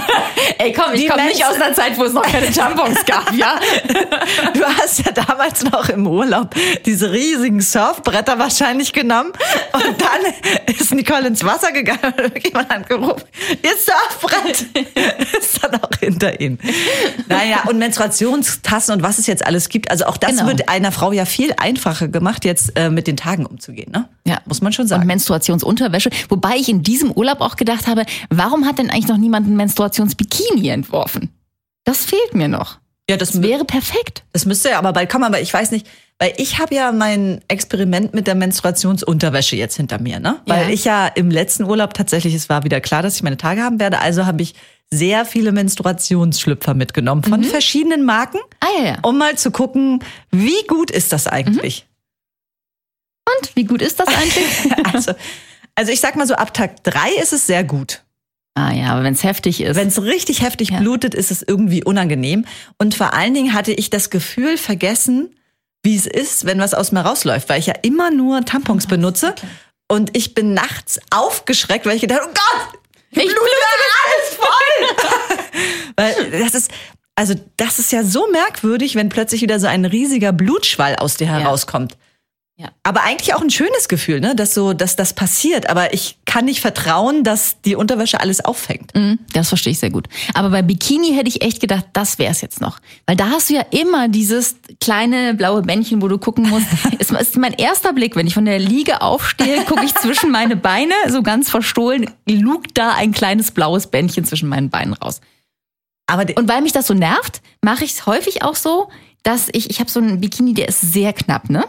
Ey, 0.58 0.74
komm, 0.74 0.94
ich 0.94 1.08
komme 1.08 1.26
nicht 1.28 1.46
aus 1.46 1.56
einer 1.56 1.74
Zeit, 1.74 1.98
wo 1.98 2.04
es 2.04 2.12
noch 2.12 2.24
keine 2.24 2.52
Tampons 2.52 3.06
gab, 3.06 3.32
ja? 3.34 3.60
Du 4.54 4.62
hast 4.66 5.06
ja 5.06 5.12
damals 5.14 5.64
noch 5.64 5.88
im 5.88 6.06
Urlaub 6.06 6.54
diese 6.86 7.14
riesigen 7.14 7.62
Surfbretter 7.62 8.40
wahrscheinlich 8.40 8.92
genommen. 8.92 9.32
Und 9.72 10.02
dann 10.02 10.76
ist 10.76 10.94
Nicole 10.94 11.28
ins 11.28 11.46
Wasser 11.46 11.72
gegangen 11.72 12.02
und 12.04 12.20
irgendjemand 12.20 12.70
hat 12.70 12.90
gerufen, 12.90 13.24
ihr 13.64 13.72
Surfbrett 13.78 14.66
ist 15.40 15.64
dann 15.64 15.82
auch 15.82 15.98
hinter 16.00 16.40
ihnen. 16.42 16.60
Naja, 17.30 17.64
und 17.68 17.78
Menstruationstassen 17.78 18.96
und 18.96 19.02
was 19.04 19.18
es 19.18 19.28
jetzt 19.28 19.46
alles 19.46 19.70
gibt. 19.70 19.90
Also 19.90 20.06
auch 20.06 20.18
das 20.18 20.32
Genau. 20.32 20.48
wird 20.48 20.68
einer 20.68 20.92
Frau 20.92 21.14
ja 21.14 21.24
viel 21.24 21.54
einfacher 21.56 22.10
gemacht, 22.10 22.44
jetzt 22.44 22.78
äh, 22.78 22.90
mit 22.90 23.08
den 23.08 23.16
Tagen 23.16 23.46
umzugehen. 23.46 23.92
Ne? 23.94 24.10
Ja. 24.26 24.40
Muss 24.46 24.62
man 24.62 24.72
schon 24.74 24.84
Und 24.84 24.90
sagen. 24.90 25.06
Menstruationsunterwäsche. 25.06 26.10
Wobei 26.30 26.56
ich 26.56 26.70
in 26.70 26.82
diesem 26.84 27.12
Urlaub 27.12 27.42
auch 27.42 27.56
gedacht 27.58 27.88
habe, 27.88 28.06
warum 28.30 28.66
hat 28.66 28.80
denn 28.80 28.90
eigentlich 28.90 29.08
noch 29.08 29.18
niemand 29.18 29.48
ein 29.48 29.56
Menstruationsbikini 29.58 30.70
entworfen? 30.70 31.30
Das 31.84 32.06
fehlt 32.06 32.34
mir 32.34 32.48
noch. 32.48 32.80
Ja, 33.10 33.18
das 33.18 33.32
Das 33.34 33.42
wäre 33.42 33.66
perfekt. 33.66 34.24
Das 34.32 34.46
müsste 34.46 34.70
ja 34.70 34.80
aber 34.80 34.94
bald 34.94 35.10
kommen, 35.10 35.26
aber 35.26 35.42
ich 35.42 35.54
weiß 35.54 35.72
nicht, 35.72 35.86
weil 36.20 36.34
ich 36.38 36.58
habe 36.60 36.74
ja 36.74 36.94
mein 36.94 37.42
Experiment 37.50 38.14
mit 38.14 38.28
der 38.28 38.36
Menstruationsunterwäsche 38.36 39.58
jetzt 39.58 39.76
hinter 39.76 40.00
mir, 40.00 40.20
ne? 40.22 40.40
Weil 40.46 40.68
Ja. 40.68 40.70
ich 40.70 40.86
ja 40.86 41.08
im 41.08 41.30
letzten 41.30 41.66
Urlaub 41.66 41.94
tatsächlich, 41.94 42.34
es 42.34 42.48
war 42.48 42.64
wieder 42.64 42.80
klar, 42.80 43.02
dass 43.04 43.16
ich 43.18 43.24
meine 43.24 43.36
Tage 43.36 43.62
haben 43.62 43.80
werde, 43.82 44.00
also 44.00 44.26
habe 44.26 44.42
ich 44.42 44.54
sehr 44.90 45.26
viele 45.26 45.52
Menstruationsschlüpfer 45.52 46.74
mitgenommen 46.76 47.24
von 47.24 47.44
verschiedenen 47.44 48.06
Marken, 48.06 48.38
Ah 48.62 48.68
ja, 48.80 48.86
ja. 48.86 48.98
um 49.02 49.18
mal 49.18 49.36
zu 49.38 49.52
gucken, 49.52 50.00
wie 50.32 50.66
gut 50.68 50.90
ist 50.92 51.12
das 51.12 51.28
eigentlich? 51.28 51.86
Und 53.28 53.56
wie 53.56 53.64
gut 53.66 53.82
ist 53.82 54.00
das 54.00 54.08
eigentlich? 54.08 54.46
Also, 54.94 55.14
also 55.76 55.92
ich 55.92 56.00
sag 56.02 56.16
mal 56.16 56.28
so, 56.28 56.36
ab 56.36 56.54
Tag 56.54 56.84
drei 56.84 57.10
ist 57.22 57.34
es 57.34 57.48
sehr 57.48 57.64
gut. 57.64 58.02
ah 58.56 58.72
ja, 58.72 58.92
aber 58.94 59.04
wenn 59.04 59.14
es 59.14 59.24
heftig 59.24 59.62
ist. 59.62 59.76
Wenn 59.76 59.88
es 59.88 60.02
richtig 60.02 60.42
heftig 60.44 60.70
Ja. 60.70 60.80
blutet, 60.80 61.16
ist 61.16 61.32
es 61.32 61.42
irgendwie 61.42 61.84
unangenehm. 61.84 62.46
Und 62.78 62.94
vor 62.96 63.14
allen 63.14 63.34
Dingen 63.34 63.54
hatte 63.54 63.72
ich 63.72 63.90
das 63.90 64.10
Gefühl 64.12 64.58
vergessen, 64.58 65.36
wie 65.82 65.96
es 65.96 66.06
ist, 66.06 66.46
wenn 66.46 66.60
was 66.60 66.74
aus 66.74 66.92
mir 66.92 67.02
rausläuft, 67.02 67.50
weil 67.50 67.60
ich 67.60 67.66
ja 67.66 67.74
immer 67.82 68.12
nur 68.12 68.46
Tampons 68.46 68.88
benutze. 68.88 69.34
Und 69.88 70.16
ich 70.16 70.34
bin 70.36 70.54
nachts 70.54 71.00
aufgeschreckt, 71.12 71.86
weil 71.86 71.96
ich 71.96 72.02
gedacht 72.02 72.22
oh 72.24 72.28
Gott, 72.34 72.80
Ich 73.12 73.24
blute 73.24 73.40
alles 74.06 74.36
voll. 74.36 75.10
weil 75.98 76.40
das 76.42 76.54
ist, 76.54 76.72
also 77.16 77.34
das 77.58 77.80
ist 77.80 77.92
ja 77.92 78.04
so 78.04 78.28
merkwürdig, 78.32 78.96
wenn 78.96 79.10
plötzlich 79.10 79.42
wieder 79.42 79.60
so 79.60 79.68
ein 79.68 79.86
riesiger 79.86 80.32
Blutschwall 80.32 80.96
aus 80.96 81.16
dir 81.18 81.28
herauskommt. 81.28 81.94
Ja. 81.94 81.98
Aber 82.84 83.02
eigentlich 83.04 83.34
auch 83.34 83.42
ein 83.42 83.50
schönes 83.50 83.88
Gefühl, 83.88 84.20
ne, 84.20 84.36
dass 84.36 84.54
so, 84.54 84.74
dass 84.74 84.96
das 84.96 85.14
passiert. 85.14 85.70
Aber 85.70 85.94
ich 85.94 86.18
kann 86.26 86.46
nicht 86.46 86.62
vertrauen, 86.62 87.24
dass 87.24 87.62
die 87.62 87.76
Unterwäsche 87.76 88.20
alles 88.20 88.44
auffängt. 88.44 88.94
Mhm, 88.94 89.20
Das 89.34 89.48
verstehe 89.48 89.72
ich 89.72 89.80
sehr 89.80 89.90
gut. 89.90 90.08
Aber 90.34 90.50
bei 90.50 90.62
Bikini 90.62 91.14
hätte 91.16 91.30
ich 91.30 91.42
echt 91.42 91.62
gedacht, 91.62 91.86
das 91.94 92.20
wäre 92.20 92.32
es 92.32 92.42
jetzt 92.42 92.62
noch. 92.62 92.80
Weil 93.06 93.16
da 93.16 93.30
hast 93.30 93.50
du 93.50 93.56
ja 93.56 93.62
immer 93.72 94.08
dieses 94.10 94.58
kleine 94.82 95.34
blaue 95.34 95.62
Bändchen, 95.62 96.02
wo 96.02 96.08
du 96.08 96.18
gucken 96.18 96.50
musst. 96.50 96.68
Es 97.00 97.10
ist 97.12 97.38
mein 97.38 97.54
erster 97.54 97.92
Blick, 97.94 98.16
wenn 98.16 98.28
ich 98.28 98.34
von 98.34 98.46
der 98.46 98.60
Liege 98.60 99.02
aufstehe, 99.02 99.64
gucke 99.66 99.86
ich 99.86 99.96
zwischen 99.96 100.30
meine 100.32 100.56
Beine, 100.56 100.94
so 101.10 101.24
ganz 101.24 101.50
verstohlen, 101.50 102.10
lugt 102.30 102.78
da 102.78 102.94
ein 102.94 103.12
kleines 103.14 103.52
blaues 103.52 103.88
Bändchen 103.88 104.26
zwischen 104.26 104.48
meinen 104.50 104.70
Beinen 104.70 104.94
raus. 104.94 105.22
Aber 106.08 106.26
Und 106.36 106.48
weil 106.50 106.62
mich 106.62 106.72
das 106.74 106.88
so 106.88 106.94
nervt, 106.94 107.42
mache 107.62 107.84
ich 107.84 107.92
es 107.94 108.06
häufig 108.06 108.44
auch 108.44 108.56
so, 108.56 108.90
dass 109.24 109.48
ich, 109.54 109.70
ich 109.70 109.80
habe 109.80 109.90
so 109.90 110.00
einen 110.00 110.20
Bikini, 110.20 110.54
der 110.54 110.68
ist 110.68 110.82
sehr 110.82 111.14
knapp, 111.14 111.50
ne? 111.50 111.66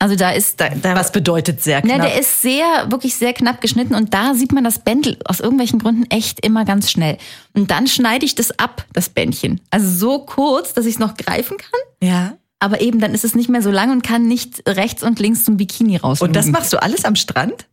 Also 0.00 0.14
da 0.14 0.30
ist, 0.30 0.60
da, 0.60 0.68
da 0.68 0.94
was 0.94 1.10
bedeutet 1.10 1.60
sehr 1.62 1.82
knapp? 1.82 1.96
Ne, 1.98 2.02
der 2.04 2.20
ist 2.20 2.40
sehr, 2.40 2.86
wirklich 2.88 3.16
sehr 3.16 3.32
knapp 3.32 3.60
geschnitten 3.60 3.94
und 3.96 4.14
da 4.14 4.34
sieht 4.34 4.52
man 4.52 4.62
das 4.62 4.78
Bändel 4.78 5.18
aus 5.24 5.40
irgendwelchen 5.40 5.80
Gründen 5.80 6.08
echt 6.10 6.44
immer 6.46 6.64
ganz 6.64 6.90
schnell. 6.90 7.18
Und 7.52 7.72
dann 7.72 7.88
schneide 7.88 8.24
ich 8.24 8.36
das 8.36 8.56
ab, 8.60 8.84
das 8.92 9.08
Bändchen. 9.08 9.60
Also 9.70 9.90
so 9.90 10.18
kurz, 10.20 10.72
dass 10.72 10.86
ich 10.86 10.94
es 10.94 10.98
noch 11.00 11.16
greifen 11.16 11.56
kann, 11.56 11.80
ja. 12.08 12.34
aber 12.60 12.80
eben 12.80 13.00
dann 13.00 13.12
ist 13.12 13.24
es 13.24 13.34
nicht 13.34 13.48
mehr 13.48 13.60
so 13.62 13.72
lang 13.72 13.90
und 13.90 14.02
kann 14.02 14.28
nicht 14.28 14.62
rechts 14.68 15.02
und 15.02 15.18
links 15.18 15.42
zum 15.42 15.56
Bikini 15.56 15.96
raus. 15.96 16.22
Und 16.22 16.36
das 16.36 16.46
machst 16.46 16.72
du 16.72 16.80
alles 16.80 17.04
am 17.04 17.16
Strand? 17.16 17.66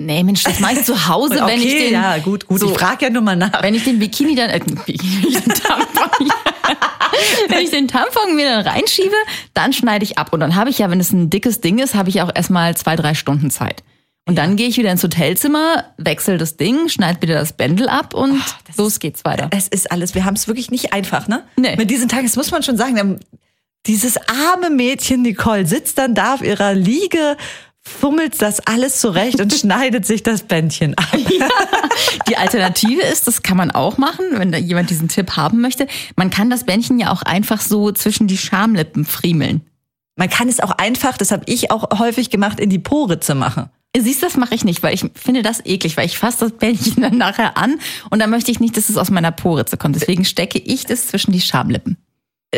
Nee, 0.00 0.22
Mensch, 0.22 0.42
das 0.44 0.60
mache 0.60 0.74
ich 0.74 0.84
zu 0.84 1.08
Hause, 1.08 1.42
okay, 1.42 1.46
wenn 1.52 1.62
ich 1.62 1.72
den, 1.72 1.92
ja, 1.94 2.18
gut, 2.18 2.46
gut. 2.46 2.60
so- 2.60 2.70
ich 2.70 2.78
frage 2.78 3.06
ja 3.06 3.10
nur 3.10 3.22
mal 3.22 3.34
nach. 3.34 3.62
wenn 3.62 3.74
ich 3.74 3.82
den 3.82 3.98
Bikini 3.98 4.34
dann, 4.36 4.50
äh, 4.50 4.60
Bikini, 4.86 5.32
den 5.32 5.52
Tampon, 5.54 6.30
wenn 7.48 7.60
ich 7.60 7.70
den 7.70 7.88
Tampon 7.88 8.36
mir 8.36 8.48
dann 8.48 8.66
reinschiebe, 8.66 9.14
dann 9.54 9.72
schneide 9.72 10.04
ich 10.04 10.18
ab. 10.18 10.32
Und 10.32 10.40
dann 10.40 10.54
habe 10.56 10.70
ich 10.70 10.78
ja, 10.78 10.90
wenn 10.90 11.00
es 11.00 11.12
ein 11.12 11.30
dickes 11.30 11.60
Ding 11.60 11.78
ist, 11.78 11.94
habe 11.94 12.08
ich 12.08 12.22
auch 12.22 12.30
erstmal 12.34 12.76
zwei, 12.76 12.96
drei 12.96 13.14
Stunden 13.14 13.50
Zeit. 13.50 13.82
Und 14.28 14.36
dann 14.36 14.56
gehe 14.56 14.66
ich 14.66 14.76
wieder 14.76 14.90
ins 14.90 15.04
Hotelzimmer, 15.04 15.84
wechsle 15.98 16.36
das 16.36 16.56
Ding, 16.56 16.88
schneide 16.88 17.22
wieder 17.22 17.34
das 17.34 17.52
Bändel 17.52 17.88
ab 17.88 18.12
und 18.12 18.42
das 18.66 18.76
los 18.76 18.98
geht's 18.98 19.24
weiter. 19.24 19.48
Es 19.52 19.68
ist 19.68 19.92
alles, 19.92 20.16
wir 20.16 20.24
haben 20.24 20.34
es 20.34 20.48
wirklich 20.48 20.72
nicht 20.72 20.92
einfach, 20.92 21.28
ne? 21.28 21.44
Nee. 21.56 21.76
Mit 21.76 21.90
diesen 21.90 22.08
Tagen, 22.08 22.26
das 22.26 22.34
muss 22.34 22.50
man 22.50 22.64
schon 22.64 22.76
sagen, 22.76 22.98
haben 22.98 23.20
dieses 23.86 24.16
arme 24.28 24.70
Mädchen 24.70 25.22
Nicole 25.22 25.64
sitzt 25.64 25.98
dann 25.98 26.16
da 26.16 26.34
auf 26.34 26.42
ihrer 26.42 26.74
Liege, 26.74 27.36
fummelt 27.86 28.42
das 28.42 28.60
alles 28.66 29.00
zurecht 29.00 29.40
und 29.40 29.52
schneidet 29.54 30.04
sich 30.04 30.22
das 30.22 30.42
Bändchen 30.42 30.94
ab. 30.94 31.06
Die 32.28 32.36
Alternative 32.36 33.02
ist, 33.02 33.26
das 33.26 33.42
kann 33.42 33.56
man 33.56 33.70
auch 33.70 33.96
machen, 33.96 34.24
wenn 34.32 34.50
da 34.50 34.58
jemand 34.58 34.90
diesen 34.90 35.08
Tipp 35.08 35.36
haben 35.36 35.60
möchte. 35.60 35.86
Man 36.16 36.30
kann 36.30 36.50
das 36.50 36.64
Bändchen 36.64 36.98
ja 36.98 37.12
auch 37.12 37.22
einfach 37.22 37.60
so 37.60 37.92
zwischen 37.92 38.26
die 38.26 38.36
Schamlippen 38.36 39.04
friemeln. 39.04 39.62
Man 40.16 40.28
kann 40.28 40.48
es 40.48 40.60
auch 40.60 40.72
einfach, 40.72 41.16
das 41.16 41.30
habe 41.30 41.44
ich 41.46 41.70
auch 41.70 41.98
häufig 41.98 42.30
gemacht, 42.30 42.58
in 42.58 42.70
die 42.70 42.78
Poritze 42.78 43.34
machen. 43.34 43.70
Siehst, 43.96 44.22
das 44.22 44.36
mache 44.36 44.54
ich 44.54 44.64
nicht, 44.64 44.82
weil 44.82 44.92
ich 44.92 45.06
finde 45.14 45.42
das 45.42 45.64
eklig, 45.64 45.96
weil 45.96 46.06
ich 46.06 46.18
fasse 46.18 46.40
das 46.40 46.52
Bändchen 46.52 47.02
dann 47.02 47.16
nachher 47.16 47.56
an 47.56 47.78
und 48.10 48.18
dann 48.18 48.30
möchte 48.30 48.50
ich 48.50 48.60
nicht, 48.60 48.76
dass 48.76 48.88
es 48.88 48.96
aus 48.96 49.10
meiner 49.10 49.32
Poritze 49.32 49.76
kommt. 49.76 49.94
Deswegen 49.94 50.24
stecke 50.24 50.58
ich 50.58 50.84
das 50.84 51.06
zwischen 51.06 51.32
die 51.32 51.40
Schamlippen. 51.40 51.96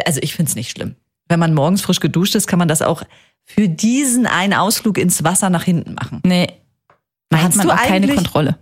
Also 0.06 0.20
ich 0.22 0.34
find's 0.34 0.54
nicht 0.54 0.70
schlimm. 0.70 0.96
Wenn 1.28 1.38
man 1.38 1.54
morgens 1.54 1.82
frisch 1.82 2.00
geduscht 2.00 2.34
ist, 2.34 2.46
kann 2.46 2.58
man 2.58 2.68
das 2.68 2.80
auch 2.80 3.02
für 3.48 3.68
diesen 3.68 4.26
einen 4.26 4.52
Ausflug 4.52 4.98
ins 4.98 5.24
Wasser 5.24 5.50
nach 5.50 5.64
hinten 5.64 5.94
machen. 5.94 6.20
Nee, 6.24 6.48
da 7.30 7.42
hat 7.42 7.56
man 7.56 7.66
du 7.66 7.72
auch 7.72 7.82
keine 7.82 8.14
Kontrolle. 8.14 8.58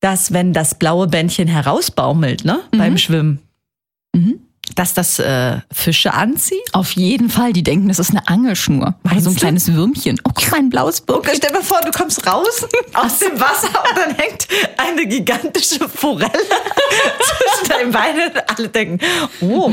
Dass 0.00 0.32
wenn 0.32 0.52
das 0.52 0.76
blaue 0.76 1.06
Bändchen 1.08 1.48
herausbaumelt, 1.48 2.44
ne, 2.44 2.60
beim 2.72 2.96
Schwimmen, 2.98 3.40
Mhm. 4.14 4.40
Dass 4.74 4.94
das 4.94 5.18
äh, 5.18 5.58
Fische 5.72 6.14
anzieht? 6.14 6.58
Auf 6.72 6.92
jeden 6.92 7.30
Fall, 7.30 7.52
die 7.52 7.62
denken, 7.62 7.88
das 7.88 7.98
ist 7.98 8.10
eine 8.10 8.26
Angelschnur. 8.28 8.94
Oder 9.04 9.14
Meinst 9.14 9.24
so 9.24 9.30
ein 9.30 9.34
du? 9.34 9.40
kleines 9.40 9.72
Würmchen. 9.72 10.18
Oh, 10.24 10.30
guck 10.34 10.50
mal, 10.50 10.58
ein 10.58 10.70
blaues 10.70 11.02
Würmchen. 11.06 11.26
Okay, 11.26 11.36
stell 11.36 11.52
dir 11.52 11.62
vor, 11.64 11.80
du 11.84 11.90
kommst 11.90 12.26
raus 12.26 12.66
aus 12.94 13.18
dem 13.18 13.38
Wasser 13.40 13.68
und 13.68 13.96
dann 13.96 14.14
hängt 14.16 14.48
eine 14.76 15.06
gigantische 15.06 15.88
Forelle 15.88 16.30
zwischen 16.32 17.68
deinen 17.68 17.92
Beinen. 17.92 18.30
Alle 18.56 18.68
denken, 18.68 18.98
oh. 19.40 19.72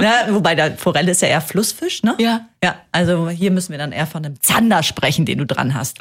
Ja, 0.00 0.26
wobei 0.30 0.54
der 0.54 0.76
Forelle 0.76 1.10
ist 1.12 1.22
ja 1.22 1.28
eher 1.28 1.40
Flussfisch, 1.40 2.02
ne? 2.02 2.14
Ja. 2.18 2.46
Ja, 2.64 2.76
also 2.92 3.28
hier 3.28 3.50
müssen 3.50 3.72
wir 3.72 3.78
dann 3.78 3.90
eher 3.90 4.06
von 4.06 4.24
einem 4.24 4.40
Zander 4.40 4.84
sprechen, 4.84 5.26
den 5.26 5.38
du 5.38 5.46
dran 5.46 5.74
hast. 5.74 5.98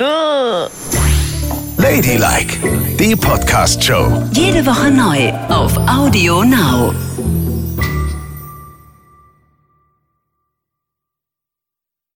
Ladylike, 1.78 2.58
die 3.00 3.16
Podcast-Show. 3.16 4.30
Jede 4.34 4.64
Woche 4.66 4.92
neu 4.92 5.32
auf 5.50 5.76
Audio 5.88 6.44
Now. 6.44 6.94